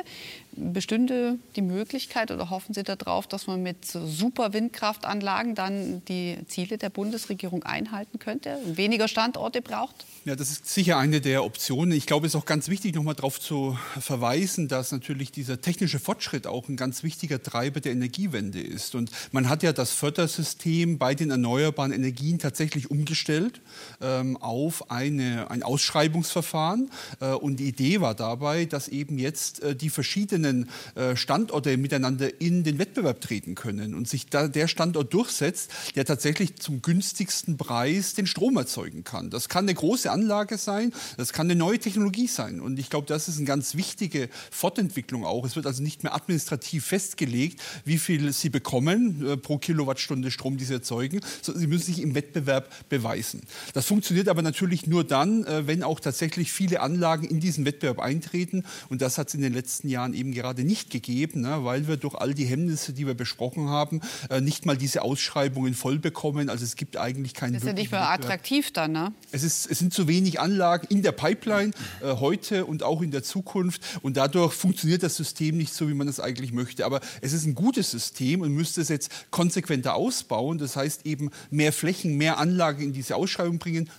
bestünde 0.57 1.39
die 1.55 1.63
Möglichkeit 1.63 2.31
oder 2.31 2.51
hoffen 2.51 2.75
Sie 2.75 2.83
darauf, 2.83 3.27
dass 3.27 3.47
man 3.47 3.63
mit 3.63 3.85
super 3.87 4.53
Windkraftanlagen 4.53 5.55
dann 5.55 6.03
die 6.07 6.39
Ziele 6.49 6.79
der 6.79 6.91
Bundesregierung 6.91 7.63
einhalten 7.63 8.19
könnte, 8.19 8.59
weniger 8.65 9.09
Standorte 9.09 9.63
braucht? 9.63 10.07
Ja, 10.25 10.35
das 10.35 10.51
ist 10.51 10.69
sicher 10.69 10.99
eine 10.99 11.21
der 11.21 11.45
Optionen. 11.45 11.93
Ich 11.93 12.07
glaube, 12.07 12.27
es 12.27 12.35
ist 12.35 12.41
auch 12.41 12.47
ganz 12.47 12.69
wichtig, 12.69 12.95
noch 12.95 13.05
mal 13.05 13.15
darauf 13.15 13.39
zu 13.39 13.79
verweisen, 14.01 14.67
dass 14.67 14.91
natürlich 14.91 15.31
dieser 15.31 15.61
technische 15.61 15.99
Fortschritt 15.99 16.47
auch 16.47 16.69
ein 16.69 16.77
ganz 16.77 17.03
wichtiger 17.03 17.43
Treiber 17.43 17.81
der 17.81 17.93
Energiewende 17.93 18.61
ist. 18.61 18.95
Und 18.95 19.11
man 19.31 19.49
hat 19.49 19.63
ja 19.63 19.73
das 19.73 19.93
Fördersystem 19.93 20.99
bei 20.99 21.15
den 21.15 21.31
erneuerbaren 21.31 21.93
Energien 21.93 22.39
tatsächlich 22.39 22.91
umgestellt 22.91 23.61
ähm, 24.01 24.37
auf 24.39 24.91
eine, 24.91 25.51
ein 25.51 25.63
Ausschreibungsverfahren. 25.63 26.91
Äh, 27.21 27.33
und 27.33 27.59
die 27.59 27.69
Idee 27.69 28.01
war 28.01 28.15
dabei, 28.15 28.65
dass 28.65 28.89
eben 28.89 29.19
jetzt 29.19 29.63
äh, 29.63 29.77
die 29.77 29.91
verschiedenen 29.91 30.46
verschiedenen 30.47 30.69
äh, 30.95 31.17
Standorte 31.17 31.77
miteinander 31.77 32.41
in 32.41 32.65
den 32.65 32.79
Wettbewerb 32.79 33.21
treten 33.21 33.55
können 33.55 33.95
und 33.95 34.09
sich 34.09 34.27
da 34.27 34.49
der 34.49 34.69
Standort 34.69 35.13
durchsetzt, 35.13 35.71
der 35.95 36.05
tatsächlich 36.05 36.57
zum 36.57 36.83
günstigsten 36.83 37.57
Preis 37.57 38.15
den 38.15 38.27
Strom 38.27 38.57
erzeugen 38.57 39.05
kann. 39.05 39.31
Das 39.31 39.49
kann 39.49 39.65
eine 39.65 39.75
große 39.75 40.11
Anlage 40.11 40.59
sein, 40.59 40.93
das 41.17 41.33
kann 41.33 41.47
eine 41.47 41.57
neue 41.57 41.79
Technologie 41.79 42.27
sein. 42.27 42.61
Und 42.61 42.79
ich 42.79 42.91
glaube, 42.91 43.07
das 43.07 43.29
ist 43.29 43.37
eine 43.37 43.47
ganz 43.47 43.75
wichtige 43.75 44.29
Fortentwicklung 44.51 45.25
auch. 45.25 45.45
Es 45.45 45.57
wird 45.57 45.67
also 45.67 45.83
nicht 45.83 46.03
mehr 46.03 46.15
administrativ 46.15 46.87
festgelegt, 46.87 47.61
wie 47.85 47.99
viel 47.99 48.33
Sie 48.33 48.51
bekommen 48.51 49.27
äh, 49.27 49.37
pro 49.37 49.59
Kilowattstunde 49.59 50.31
Strom, 50.31 50.57
die 50.57 50.65
Sie 50.65 50.75
erzeugen, 50.75 51.21
sondern 51.43 51.61
Sie 51.61 51.67
müssen 51.67 51.87
sich 51.87 52.03
im 52.03 52.15
Wettbewerb 52.15 52.89
beweisen. 52.89 53.43
Das 53.73 53.87
funktioniert 53.87 54.29
aber 54.29 54.43
natürlich 54.43 54.87
nur 54.87 55.05
dann, 55.05 55.45
äh, 55.45 55.67
wenn 55.67 55.83
auch 55.83 56.01
tatsächlich 56.01 56.53
viele 56.53 56.81
Anlagen 56.81 57.27
in 57.27 57.41
diesen 57.41 57.65
Wettbewerb 57.65 57.99
eintreten. 57.99 58.65
Und 58.89 59.03
das 59.03 59.19
hat 59.19 59.29
es 59.29 59.35
in 59.35 59.43
den 59.43 59.53
letzten 59.53 59.89
Jahren 59.89 60.15
eben 60.15 60.33
gerade 60.37 60.63
nicht 60.63 60.91
gegeben, 60.91 61.41
ne, 61.41 61.65
weil 61.65 61.89
wir 61.89 61.97
durch 61.97 62.15
all 62.15 62.35
die 62.35 62.45
Hemmnisse, 62.45 62.93
die 62.93 63.07
wir 63.07 63.15
besprochen 63.15 63.69
haben, 63.69 64.01
äh, 64.31 64.41
nicht 64.41 64.67
mal 64.67 64.77
diese 64.77 65.03
Ausschreibungen 65.03 65.75
voll 65.75 65.99
bekommen. 65.99 66.49
Also 66.49 66.65
es 66.65 66.77
gibt 66.77 66.97
eigentlich 66.97 67.35
keinen. 67.35 67.55
Das 67.55 67.63
ist 67.63 67.69
ja 67.69 67.73
nicht 67.73 67.91
mehr 67.91 68.09
attraktiv 68.09 68.71
dann, 68.73 68.93
ne? 68.93 69.13
Es, 69.33 69.43
ist, 69.43 69.69
es 69.71 69.79
sind 69.79 69.93
zu 69.93 70.07
wenig 70.07 70.39
Anlagen 70.39 70.87
in 70.89 71.03
der 71.03 71.13
Pipeline 71.13 71.73
äh, 72.03 72.15
heute 72.17 72.67
und 72.67 72.83
auch 72.83 73.03
in 73.03 73.11
der 73.11 73.23
Zukunft. 73.23 73.83
Und 74.03 74.17
dadurch 74.17 74.53
funktioniert 74.53 75.03
das 75.03 75.17
System 75.17 75.57
nicht 75.57 75.73
so, 75.73 75.89
wie 75.89 75.95
man 75.95 76.07
es 76.07 76.21
eigentlich 76.21 76.53
möchte. 76.53 76.85
Aber 76.85 77.01
es 77.21 77.33
ist 77.33 77.47
ein 77.47 77.55
gutes 77.55 77.91
System 77.91 78.43
und 78.43 78.53
müsste 78.53 78.81
es 78.81 78.89
jetzt 78.89 79.11
konsequenter 79.31 79.95
ausbauen. 79.95 80.59
Das 80.59 80.77
heißt 80.77 81.07
eben 81.07 81.31
mehr 81.51 81.73
Flächen, 81.73 82.17
mehr 82.17 82.39
Anlagen 82.39 82.83
in 82.83 82.93
diese 82.93 83.17
Ausschreibung 83.17 83.59
bringen. 83.59 83.91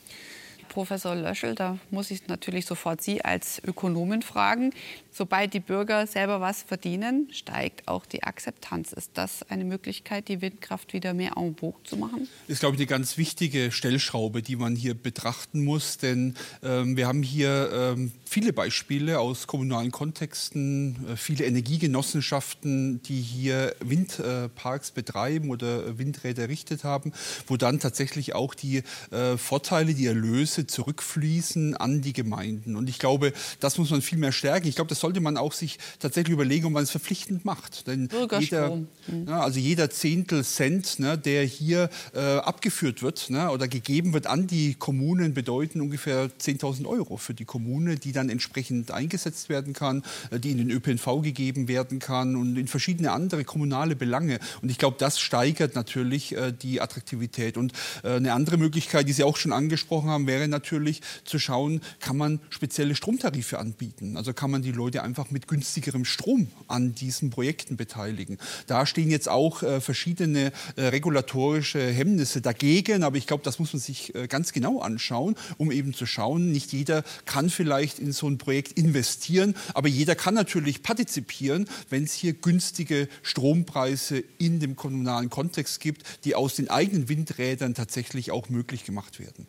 Professor 0.70 1.16
Löschel, 1.16 1.56
da 1.56 1.78
muss 1.92 2.12
ich 2.12 2.28
natürlich 2.28 2.66
sofort 2.66 3.02
Sie 3.02 3.24
als 3.24 3.62
Ökonomen 3.64 4.22
fragen. 4.22 4.74
Sobald 5.12 5.54
die 5.56 5.60
Bürger 5.60 6.06
selber 6.06 6.42
was 6.42 6.62
verdienen, 6.62 7.28
steigt 7.32 7.88
auch 7.88 8.06
die 8.06 8.22
Akzeptanz. 8.22 8.94
Ist 8.94 9.12
das 9.16 9.42
eine 9.50 9.66
Möglichkeit, 9.66 10.28
die 10.28 10.42
Windkraft 10.42 10.94
wieder 10.94 11.16
mehr 11.16 11.38
en 11.38 11.56
vogue 11.56 11.82
zu 11.84 11.98
machen? 11.98 12.28
Das 12.48 12.54
ist, 12.54 12.60
glaube 12.60 12.76
ich, 12.76 12.82
eine 12.82 12.88
ganz 12.88 13.18
wichtige 13.18 13.72
Stellschraube, 13.72 14.44
die 14.44 14.56
man 14.56 14.76
hier 14.76 14.94
betrachten 14.94 15.64
muss. 15.64 15.98
Denn 15.98 16.36
ähm, 16.62 16.98
wir 16.98 17.08
haben 17.08 17.24
hier 17.24 17.72
ähm, 17.74 18.12
viele 18.26 18.54
Beispiele 18.54 19.20
aus 19.20 19.48
kommunalen 19.48 19.92
Kontexten, 19.92 21.08
äh, 21.10 21.16
viele 21.16 21.46
Energiegenossenschaften, 21.46 23.02
die 23.02 23.20
hier 23.20 23.76
Windparks 23.80 24.92
betreiben 24.92 25.50
oder 25.50 25.98
Windräder 25.98 26.44
errichtet 26.44 26.84
haben, 26.84 27.12
wo 27.48 27.58
dann 27.58 27.80
tatsächlich 27.80 28.36
auch 28.36 28.54
die 28.54 28.84
äh, 29.10 29.38
Vorteile, 29.38 29.96
die 29.96 30.06
Erlöse 30.06 30.57
zurückfließen 30.66 31.76
an 31.76 32.02
die 32.02 32.14
Gemeinden. 32.14 32.76
Und 32.76 32.90
ich 32.90 32.98
glaube, 32.98 33.34
das 33.60 33.78
muss 33.78 33.92
man 33.92 34.02
viel 34.02 34.18
mehr 34.18 34.32
stärken. 34.32 34.68
Ich 34.68 34.76
glaube, 34.76 34.90
das 34.90 35.00
sollte 35.00 35.20
man 35.20 35.38
auch 35.38 35.54
sich 35.54 35.78
tatsächlich 36.00 36.34
überlegen, 36.34 36.66
ob 36.66 36.72
man 36.72 36.84
es 36.84 36.92
verpflichtend 36.92 37.46
macht. 37.46 37.88
Denn 37.88 38.10
jeder, 38.40 38.76
mhm. 38.76 39.28
ja, 39.28 39.42
also 39.42 39.60
jeder 39.60 39.90
Zehntel 39.90 40.44
Cent, 40.44 41.00
ne, 41.00 41.18
der 41.18 41.44
hier 41.44 41.90
äh, 42.16 42.20
abgeführt 42.20 43.04
wird 43.04 43.30
ne, 43.30 43.52
oder 43.52 43.68
gegeben 43.68 44.14
wird 44.14 44.28
an 44.28 44.48
die 44.48 44.74
Kommunen, 44.74 45.34
bedeuten 45.34 45.82
ungefähr 45.82 46.30
10.000 46.30 46.86
Euro 46.86 47.18
für 47.18 47.34
die 47.34 47.46
Kommune, 47.46 47.98
die 47.98 48.12
dann 48.12 48.30
entsprechend 48.30 48.92
eingesetzt 48.92 49.50
werden 49.50 49.74
kann, 49.74 50.04
äh, 50.32 50.40
die 50.40 50.52
in 50.52 50.58
den 50.58 50.72
ÖPNV 50.72 51.22
gegeben 51.22 51.68
werden 51.68 52.00
kann 52.00 52.36
und 52.36 52.58
in 52.58 52.68
verschiedene 52.68 53.12
andere 53.12 53.44
kommunale 53.44 53.96
Belange. 53.96 54.40
Und 54.62 54.70
ich 54.70 54.78
glaube, 54.78 54.98
das 55.00 55.20
steigert 55.20 55.76
natürlich 55.76 56.36
äh, 56.36 56.52
die 56.52 56.82
Attraktivität. 56.82 57.58
Und 57.58 57.74
äh, 58.04 58.16
eine 58.16 58.34
andere 58.34 58.58
Möglichkeit, 58.58 59.08
die 59.08 59.14
Sie 59.14 59.24
auch 59.24 59.38
schon 59.38 59.54
angesprochen 59.54 60.10
haben, 60.10 60.28
wäre 60.28 60.47
natürlich 60.48 61.02
zu 61.26 61.40
schauen, 61.40 61.82
kann 62.00 62.18
man 62.18 62.40
spezielle 62.50 62.96
Stromtarife 62.96 63.60
anbieten? 63.60 64.18
Also 64.18 64.34
kann 64.34 64.52
man 64.52 64.62
die 64.62 64.72
Leute 64.72 65.04
einfach 65.04 65.32
mit 65.32 65.48
günstigerem 65.48 66.06
Strom 66.06 66.48
an 66.68 66.96
diesen 66.96 67.30
Projekten 67.30 67.78
beteiligen? 67.78 68.38
Da 68.68 68.86
stehen 68.86 69.10
jetzt 69.10 69.30
auch 69.30 69.64
äh, 69.64 69.82
verschiedene 69.82 70.52
äh, 70.76 70.84
regulatorische 70.84 71.80
Hemmnisse 71.80 72.42
dagegen, 72.42 73.04
aber 73.04 73.18
ich 73.18 73.28
glaube, 73.28 73.44
das 73.44 73.60
muss 73.60 73.74
man 73.74 73.80
sich 73.80 74.14
äh, 74.16 74.28
ganz 74.28 74.54
genau 74.54 74.80
anschauen, 74.80 75.36
um 75.58 75.72
eben 75.72 75.94
zu 75.94 76.06
schauen, 76.06 76.52
nicht 76.52 76.74
jeder 76.74 77.04
kann 77.26 77.50
vielleicht 77.50 78.00
in 78.00 78.12
so 78.12 78.28
ein 78.28 78.38
Projekt 78.38 78.74
investieren, 78.74 79.56
aber 79.74 79.88
jeder 79.88 80.16
kann 80.16 80.34
natürlich 80.34 80.84
partizipieren, 80.84 81.68
wenn 81.90 82.04
es 82.04 82.14
hier 82.14 82.34
günstige 82.34 83.08
Strompreise 83.24 84.24
in 84.38 84.60
dem 84.60 84.76
kommunalen 84.76 85.30
Kontext 85.30 85.80
gibt, 85.80 86.04
die 86.24 86.36
aus 86.36 86.56
den 86.56 86.70
eigenen 86.70 87.10
Windrädern 87.10 87.74
tatsächlich 87.74 88.32
auch 88.32 88.50
möglich 88.50 88.86
gemacht 88.86 89.20
werden. 89.20 89.48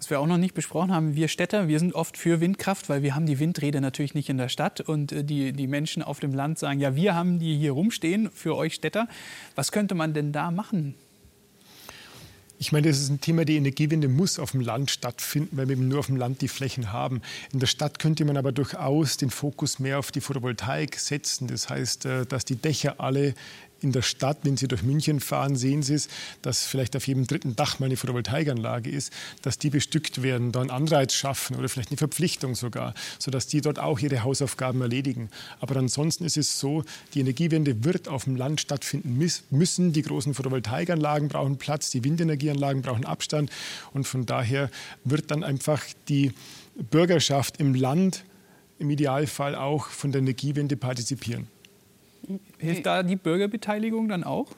Was 0.00 0.08
wir 0.08 0.18
auch 0.18 0.26
noch 0.26 0.38
nicht 0.38 0.54
besprochen 0.54 0.94
haben, 0.94 1.14
wir 1.14 1.28
Städter, 1.28 1.68
wir 1.68 1.78
sind 1.78 1.94
oft 1.94 2.16
für 2.16 2.40
Windkraft, 2.40 2.88
weil 2.88 3.02
wir 3.02 3.14
haben 3.14 3.26
die 3.26 3.38
Windräder 3.38 3.82
natürlich 3.82 4.14
nicht 4.14 4.30
in 4.30 4.38
der 4.38 4.48
Stadt. 4.48 4.80
Und 4.80 5.12
äh, 5.12 5.24
die, 5.24 5.52
die 5.52 5.66
Menschen 5.66 6.02
auf 6.02 6.20
dem 6.20 6.32
Land 6.32 6.58
sagen, 6.58 6.80
ja, 6.80 6.96
wir 6.96 7.14
haben 7.14 7.38
die 7.38 7.58
hier 7.58 7.72
rumstehen 7.72 8.30
für 8.32 8.56
euch 8.56 8.72
Städter. 8.72 9.08
Was 9.56 9.72
könnte 9.72 9.94
man 9.94 10.14
denn 10.14 10.32
da 10.32 10.50
machen? 10.50 10.94
Ich 12.58 12.72
meine, 12.72 12.88
das 12.88 12.98
ist 12.98 13.10
ein 13.10 13.20
Thema, 13.20 13.44
die 13.44 13.56
Energiewende 13.56 14.08
muss 14.08 14.38
auf 14.38 14.52
dem 14.52 14.62
Land 14.62 14.90
stattfinden, 14.90 15.54
weil 15.58 15.68
wir 15.68 15.76
eben 15.76 15.88
nur 15.88 15.98
auf 15.98 16.06
dem 16.06 16.16
Land 16.16 16.40
die 16.40 16.48
Flächen 16.48 16.92
haben. 16.92 17.20
In 17.52 17.58
der 17.58 17.66
Stadt 17.66 17.98
könnte 17.98 18.24
man 18.24 18.38
aber 18.38 18.52
durchaus 18.52 19.18
den 19.18 19.28
Fokus 19.28 19.80
mehr 19.80 19.98
auf 19.98 20.12
die 20.12 20.22
Photovoltaik 20.22 20.98
setzen. 20.98 21.46
Das 21.46 21.68
heißt, 21.68 22.06
äh, 22.06 22.24
dass 22.24 22.46
die 22.46 22.56
Dächer 22.56 23.00
alle 23.00 23.34
in 23.80 23.92
der 23.92 24.02
Stadt, 24.02 24.38
wenn 24.42 24.56
Sie 24.56 24.68
durch 24.68 24.82
München 24.82 25.20
fahren, 25.20 25.56
sehen 25.56 25.82
Sie 25.82 25.94
es, 25.94 26.08
dass 26.42 26.64
vielleicht 26.64 26.96
auf 26.96 27.06
jedem 27.06 27.26
dritten 27.26 27.56
Dach 27.56 27.78
mal 27.78 27.86
eine 27.86 27.96
Photovoltaikanlage 27.96 28.90
ist, 28.90 29.12
dass 29.42 29.58
die 29.58 29.70
bestückt 29.70 30.22
werden, 30.22 30.52
da 30.52 30.60
einen 30.60 30.70
Anreiz 30.70 31.14
schaffen 31.14 31.56
oder 31.56 31.68
vielleicht 31.68 31.90
eine 31.90 31.96
Verpflichtung 31.96 32.54
sogar, 32.54 32.94
sodass 33.18 33.46
die 33.46 33.60
dort 33.60 33.78
auch 33.78 33.98
ihre 33.98 34.22
Hausaufgaben 34.22 34.80
erledigen. 34.80 35.30
Aber 35.60 35.76
ansonsten 35.76 36.24
ist 36.24 36.36
es 36.36 36.60
so, 36.60 36.84
die 37.14 37.20
Energiewende 37.20 37.84
wird 37.84 38.08
auf 38.08 38.24
dem 38.24 38.36
Land 38.36 38.60
stattfinden 38.60 39.18
müssen. 39.50 39.92
Die 39.92 40.02
großen 40.02 40.34
Photovoltaikanlagen 40.34 41.28
brauchen 41.28 41.56
Platz, 41.56 41.90
die 41.90 42.04
Windenergieanlagen 42.04 42.82
brauchen 42.82 43.04
Abstand 43.04 43.50
und 43.92 44.06
von 44.06 44.26
daher 44.26 44.70
wird 45.04 45.30
dann 45.30 45.44
einfach 45.44 45.82
die 46.08 46.32
Bürgerschaft 46.90 47.58
im 47.58 47.74
Land 47.74 48.24
im 48.78 48.90
Idealfall 48.90 49.54
auch 49.54 49.86
von 49.88 50.10
der 50.10 50.20
Energiewende 50.20 50.76
partizipieren. 50.76 51.48
Hilft 52.58 52.86
da 52.86 53.02
die 53.02 53.16
Bürgerbeteiligung 53.16 54.08
dann 54.08 54.24
auch? 54.24 54.48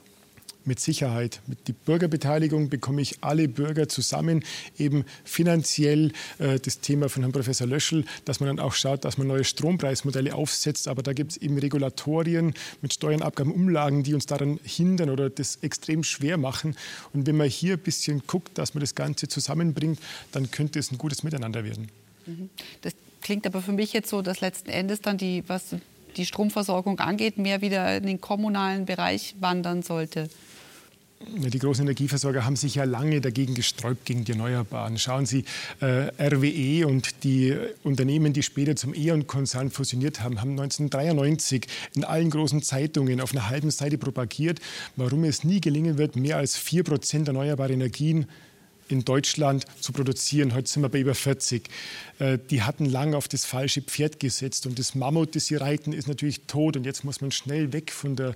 Mit 0.65 0.79
Sicherheit. 0.79 1.41
Mit 1.49 1.67
der 1.67 1.73
Bürgerbeteiligung 1.73 2.69
bekomme 2.69 3.03
ich 3.03 3.19
alle 3.21 3.49
Bürger 3.49 3.89
zusammen, 3.89 4.45
eben 4.79 5.05
finanziell 5.25 6.13
äh, 6.39 6.61
das 6.61 6.79
Thema 6.79 7.09
von 7.09 7.23
Herrn 7.23 7.33
Professor 7.33 7.67
Löschel, 7.67 8.05
dass 8.25 8.39
man 8.39 8.47
dann 8.47 8.65
auch 8.65 8.73
schaut, 8.73 9.05
dass 9.05 9.19
man 9.19 9.27
neue 9.27 9.43
Strompreismodelle 9.43 10.33
aufsetzt. 10.33 10.87
Aber 10.87 11.03
da 11.03 11.15
gibt 11.15 11.33
es 11.33 11.37
eben 11.39 11.59
Regulatorien 11.59 12.55
mit 12.81 12.93
Steuern, 12.93 13.23
Abgaben, 13.23 13.53
Umlagen, 13.53 14.05
die 14.05 14.15
uns 14.15 14.27
daran 14.27 14.61
hindern 14.63 15.11
oder 15.11 15.31
das 15.31 15.57
extrem 15.63 16.05
schwer 16.05 16.37
machen. 16.37 16.77
Und 17.13 17.27
wenn 17.27 17.37
man 17.37 17.49
hier 17.49 17.75
ein 17.75 17.81
bisschen 17.81 18.23
guckt, 18.29 18.57
dass 18.57 18.75
man 18.75 18.83
das 18.83 18.95
Ganze 18.95 19.27
zusammenbringt, 19.27 19.99
dann 20.31 20.53
könnte 20.53 20.79
es 20.79 20.93
ein 20.93 20.99
gutes 20.99 21.25
Miteinander 21.25 21.65
werden. 21.65 21.89
Mhm. 22.27 22.51
Das 22.83 22.95
klingt 23.21 23.47
aber 23.47 23.63
für 23.63 23.73
mich 23.73 23.93
jetzt 23.93 24.11
so, 24.11 24.23
dass 24.23 24.41
letzten 24.41 24.71
Endes 24.71 25.01
dann 25.01 25.19
die, 25.19 25.43
was 25.49 25.75
die 26.17 26.27
Stromversorgung 26.27 26.99
angeht, 27.01 27.39
mehr 27.39 27.61
wieder 27.61 27.97
in 27.97 28.07
den 28.07 28.21
kommunalen 28.21 28.87
Bereich 28.87 29.35
wandern 29.41 29.83
sollte? 29.83 30.29
Die 31.27 31.59
großen 31.59 31.85
Energieversorger 31.85 32.45
haben 32.45 32.57
sich 32.57 32.75
ja 32.75 32.85
lange 32.85 33.21
dagegen 33.21 33.55
gesträubt, 33.55 34.05
gegen 34.05 34.25
die 34.25 34.33
Erneuerbaren. 34.33 34.99
Schauen 34.99 35.27
Sie, 35.27 35.45
äh, 35.81 36.11
RWE 36.19 36.87
und 36.87 37.23
die 37.25 37.57
Unternehmen, 37.85 38.33
die 38.33 38.43
später 38.43 38.77
zum 38.77 38.93
E.ON-Konzern 38.95 39.71
fusioniert 39.71 40.21
haben, 40.21 40.41
haben 40.41 40.51
1993 40.51 41.67
in 41.95 42.05
allen 42.05 42.31
großen 42.31 42.63
Zeitungen 42.63 43.21
auf 43.21 43.33
einer 43.33 43.49
halben 43.49 43.71
Seite 43.71 43.99
propagiert, 43.99 44.61
warum 44.97 45.25
es 45.25 45.45
nie 45.45 45.61
gelingen 45.61 45.97
wird, 45.97 46.17
mehr 46.17 46.39
als 46.39 46.57
4 46.57 46.83
Prozent 46.83 47.29
erneuerbare 47.29 47.73
Energien 47.73 48.27
in 48.93 49.05
Deutschland 49.05 49.65
zu 49.81 49.93
produzieren. 49.93 50.55
Heute 50.55 50.69
sind 50.69 50.83
wir 50.83 50.89
bei 50.91 51.01
über 51.01 51.15
40. 51.15 51.69
Äh, 52.19 52.39
die 52.51 52.63
hatten 52.63 52.85
lange 52.85 53.17
auf 53.17 53.27
das 53.27 53.45
falsche 53.45 53.81
Pferd 53.81 54.21
gesetzt 54.21 54.67
und 54.67 54.79
das 54.79 54.95
Mammut, 54.95 55.35
das 55.35 55.47
sie 55.47 55.57
reiten, 55.57 55.93
ist 55.93 56.07
natürlich 56.07 56.43
tot 56.43 56.77
und 56.77 56.85
jetzt 56.85 57.03
muss 57.03 57.21
man 57.21 57.33
schnell 57.33 57.73
weg 57.73 57.91
von 57.91 58.15
der 58.17 58.35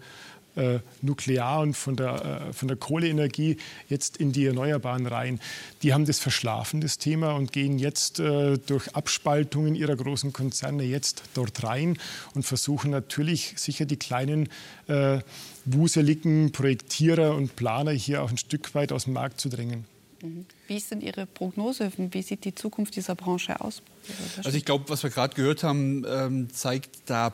äh, 0.56 0.78
Nuklear- 1.02 1.60
und 1.60 1.74
von 1.76 1.96
der, 1.96 2.48
äh, 2.48 2.52
von 2.54 2.68
der 2.68 2.78
Kohleenergie 2.78 3.58
jetzt 3.90 4.16
in 4.16 4.32
die 4.32 4.46
Erneuerbaren 4.46 5.06
rein. 5.06 5.40
Die 5.82 5.92
haben 5.92 6.06
das 6.06 6.18
verschlafen, 6.18 6.80
das 6.80 6.96
Thema, 6.96 7.32
und 7.32 7.52
gehen 7.52 7.78
jetzt 7.78 8.18
durch 8.18 8.94
Abspaltungen 8.94 9.74
ihrer 9.74 9.94
großen 9.94 10.32
Konzerne 10.32 10.84
jetzt 10.84 11.22
dort 11.34 11.62
rein 11.62 11.98
und 12.34 12.44
versuchen 12.44 12.90
natürlich 12.90 13.52
sicher 13.56 13.84
die 13.84 13.98
kleinen 13.98 14.48
wuseligen 15.66 16.52
Projektierer 16.52 17.34
und 17.34 17.56
Planer 17.56 17.90
hier 17.90 18.22
auch 18.22 18.30
ein 18.30 18.38
Stück 18.38 18.74
weit 18.74 18.92
aus 18.92 19.04
dem 19.04 19.12
Markt 19.12 19.40
zu 19.40 19.48
drängen. 19.48 19.84
Wie 20.66 20.76
ist 20.76 20.90
denn 20.90 21.00
Ihre 21.00 21.26
Prognose? 21.26 21.90
Wie 21.96 22.22
sieht 22.22 22.44
die 22.44 22.54
Zukunft 22.54 22.96
dieser 22.96 23.14
Branche 23.14 23.60
aus? 23.60 23.82
Also 24.44 24.56
ich 24.56 24.64
glaube, 24.64 24.88
was 24.88 25.02
wir 25.02 25.10
gerade 25.10 25.34
gehört 25.34 25.62
haben, 25.62 26.04
ähm, 26.08 26.48
zeigt 26.52 26.90
da 27.06 27.32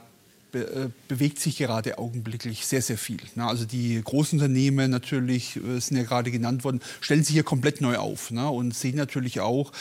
be, 0.53 0.93
bewegt 1.09 1.41
sich 1.41 1.59
gerade 1.59 1.99
augenblicklich 1.99 2.67
sehr, 2.67 2.83
sehr 2.83 2.99
viel. 2.99 3.21
Ne? 3.35 3.47
Also 3.47 3.65
die 3.65 4.01
großen 4.03 4.39
Unternehmen 4.39 4.91
natürlich, 4.91 5.59
sind 5.79 5.97
ja 5.97 6.05
gerade 6.05 6.31
genannt 6.31 6.65
worden, 6.65 6.81
stellen 7.01 7.25
sich 7.25 7.35
hier 7.35 7.43
komplett 7.43 7.81
neu 7.81 7.97
auf 7.97 8.31
ne? 8.31 8.49
und 8.49 8.75
sehen 8.75 8.97
natürlich 8.97 9.41
auch 9.41 9.73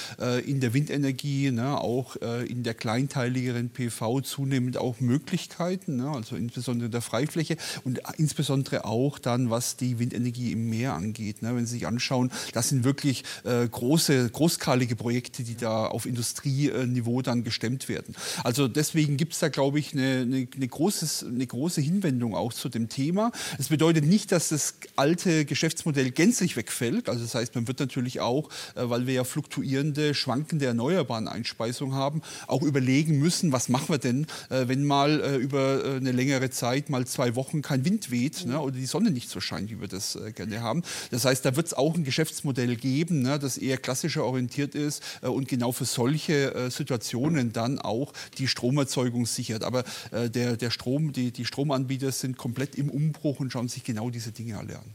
in 0.46 0.60
der 0.60 0.74
Windenergie, 0.74 1.52
ne? 1.52 1.80
auch 1.80 2.16
in 2.16 2.64
der 2.64 2.74
kleinteiligeren 2.74 3.70
PV 3.70 4.22
zunehmend 4.22 4.78
auch 4.78 5.00
Möglichkeiten, 5.00 6.02
also 6.02 6.36
insbesondere 6.36 6.90
der 6.90 7.02
Freifläche 7.02 7.58
und 7.84 8.02
insbesondere 8.18 8.86
auch 8.86 9.20
dann, 9.20 9.50
was 9.50 9.76
die 9.78 10.00
Windenergie 10.00 10.52
im 10.52 10.70
Meer 10.70 10.94
angeht. 10.94 11.38
Wenn 11.42 11.66
Sie 11.66 11.74
sich 11.74 11.88
anschauen, 11.88 12.32
das 12.54 12.70
sind 12.70 12.84
wirklich 12.84 13.24
äh, 13.44 13.68
große, 13.68 14.30
großskalige 14.30 14.96
Projekte, 14.96 15.44
die 15.44 15.56
da 15.56 15.86
auf 15.88 16.06
Industrieniveau 16.06 17.22
dann 17.22 17.44
gestemmt 17.44 17.90
werden. 17.90 18.16
Also 18.44 18.68
deswegen 18.68 19.18
gibt 19.18 19.34
es 19.34 19.40
da, 19.40 19.50
glaube 19.50 19.80
ich, 19.80 19.94
eine, 19.94 20.22
eine, 20.22 20.61
eine, 20.62 20.67
großes, 20.67 21.26
eine 21.26 21.47
große 21.47 21.82
Hinwendung 21.82 22.36
auch 22.36 22.54
zu 22.54 22.69
dem 22.69 22.88
Thema. 22.88 23.32
Es 23.58 23.69
bedeutet 23.69 24.06
nicht, 24.06 24.32
dass 24.32 24.50
das 24.50 24.76
alte 24.95 25.45
Geschäftsmodell 25.45 26.12
gänzlich 26.12 26.56
wegfällt. 26.56 27.10
Also 27.10 27.24
das 27.24 27.34
heißt, 27.34 27.56
man 27.56 27.67
wird 27.67 27.80
natürlich 27.80 28.19
auch, 28.19 28.50
äh, 28.76 28.89
weil 28.89 29.08
wir 29.08 29.15
ja 29.15 29.24
fluktuierende, 29.24 30.13
schwankende 30.13 30.67
erneuerbaren 30.67 31.28
Einspeisung 31.28 31.95
haben, 31.95 32.21
auch 32.47 32.62
überlegen 32.62 33.17
müssen, 33.17 33.52
was 33.52 33.69
machen 33.69 33.89
wir 33.89 33.97
denn, 33.97 34.28
äh, 34.50 34.67
wenn 34.67 34.86
mal 34.86 35.19
äh, 35.21 35.36
über 35.38 35.82
eine 35.84 36.12
längere 36.12 36.52
Zeit, 36.52 36.89
mal 36.89 37.08
zwei 37.08 37.36
Wochen 37.36 37.62
kein 37.62 37.84
Wind 37.86 38.12
weht 38.12 38.45
ne, 38.45 38.60
oder 38.60 38.76
die 38.76 38.86
Sonne 38.86 39.10
nicht 39.10 39.30
so 39.30 39.39
scheint, 39.39 39.71
wie 39.71 39.82
wir 39.82 39.88
das 39.88 40.17
gerne 40.36 40.62
haben. 40.62 40.84
Das 41.10 41.26
heißt, 41.26 41.43
da 41.43 41.56
wird 41.56 41.67
es 41.67 41.74
auch 41.74 41.95
ein 41.95 42.04
Geschäftsmodell 42.04 42.76
geben, 42.76 43.24
ne, 43.24 43.39
das 43.39 43.58
eher 43.58 43.78
klassischer 43.78 44.24
orientiert 44.26 44.76
ist 44.76 45.02
und 45.21 45.47
genau 45.47 45.71
für 45.71 45.86
solche 45.86 46.69
Situationen 46.69 47.54
dann 47.54 47.80
auch 47.80 48.13
die 48.38 48.47
Stromerzeugung 48.47 49.26
sichert. 49.26 49.63
Aber 49.63 49.84
äh, 50.12 50.30
der, 50.52 50.58
der 50.58 50.72
Strom, 50.72 51.14
die, 51.14 51.32
die 51.32 51.46
Stromanbieter 51.46 52.12
sind 52.12 52.38
komplett 52.38 52.76
im 52.76 52.90
Umbruch 52.90 53.40
und 53.40 53.52
schauen 53.52 53.68
sich 53.68 53.84
genau 53.84 54.10
diese 54.10 54.32
Dinge 54.32 54.58
alle 54.58 54.78
an. 54.78 54.86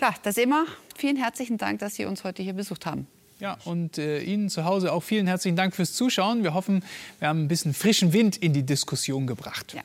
Ja, 0.00 0.14
das 0.22 0.36
immer. 0.36 0.66
Vielen 0.96 1.16
herzlichen 1.16 1.56
Dank, 1.56 1.78
dass 1.80 1.94
Sie 1.94 2.04
uns 2.04 2.24
heute 2.24 2.42
hier 2.42 2.52
besucht 2.52 2.86
haben. 2.86 3.06
Ja, 3.38 3.58
und 3.64 3.98
äh, 3.98 4.22
Ihnen 4.22 4.50
zu 4.50 4.64
Hause 4.64 4.92
auch 4.92 5.02
vielen 5.02 5.26
herzlichen 5.26 5.56
Dank 5.56 5.74
fürs 5.74 5.94
Zuschauen. 5.94 6.42
Wir 6.42 6.54
hoffen, 6.54 6.84
wir 7.18 7.28
haben 7.28 7.44
ein 7.44 7.48
bisschen 7.48 7.74
frischen 7.74 8.12
Wind 8.12 8.36
in 8.36 8.52
die 8.52 8.64
Diskussion 8.64 9.26
gebracht. 9.26 9.74
Ja. 9.74 9.82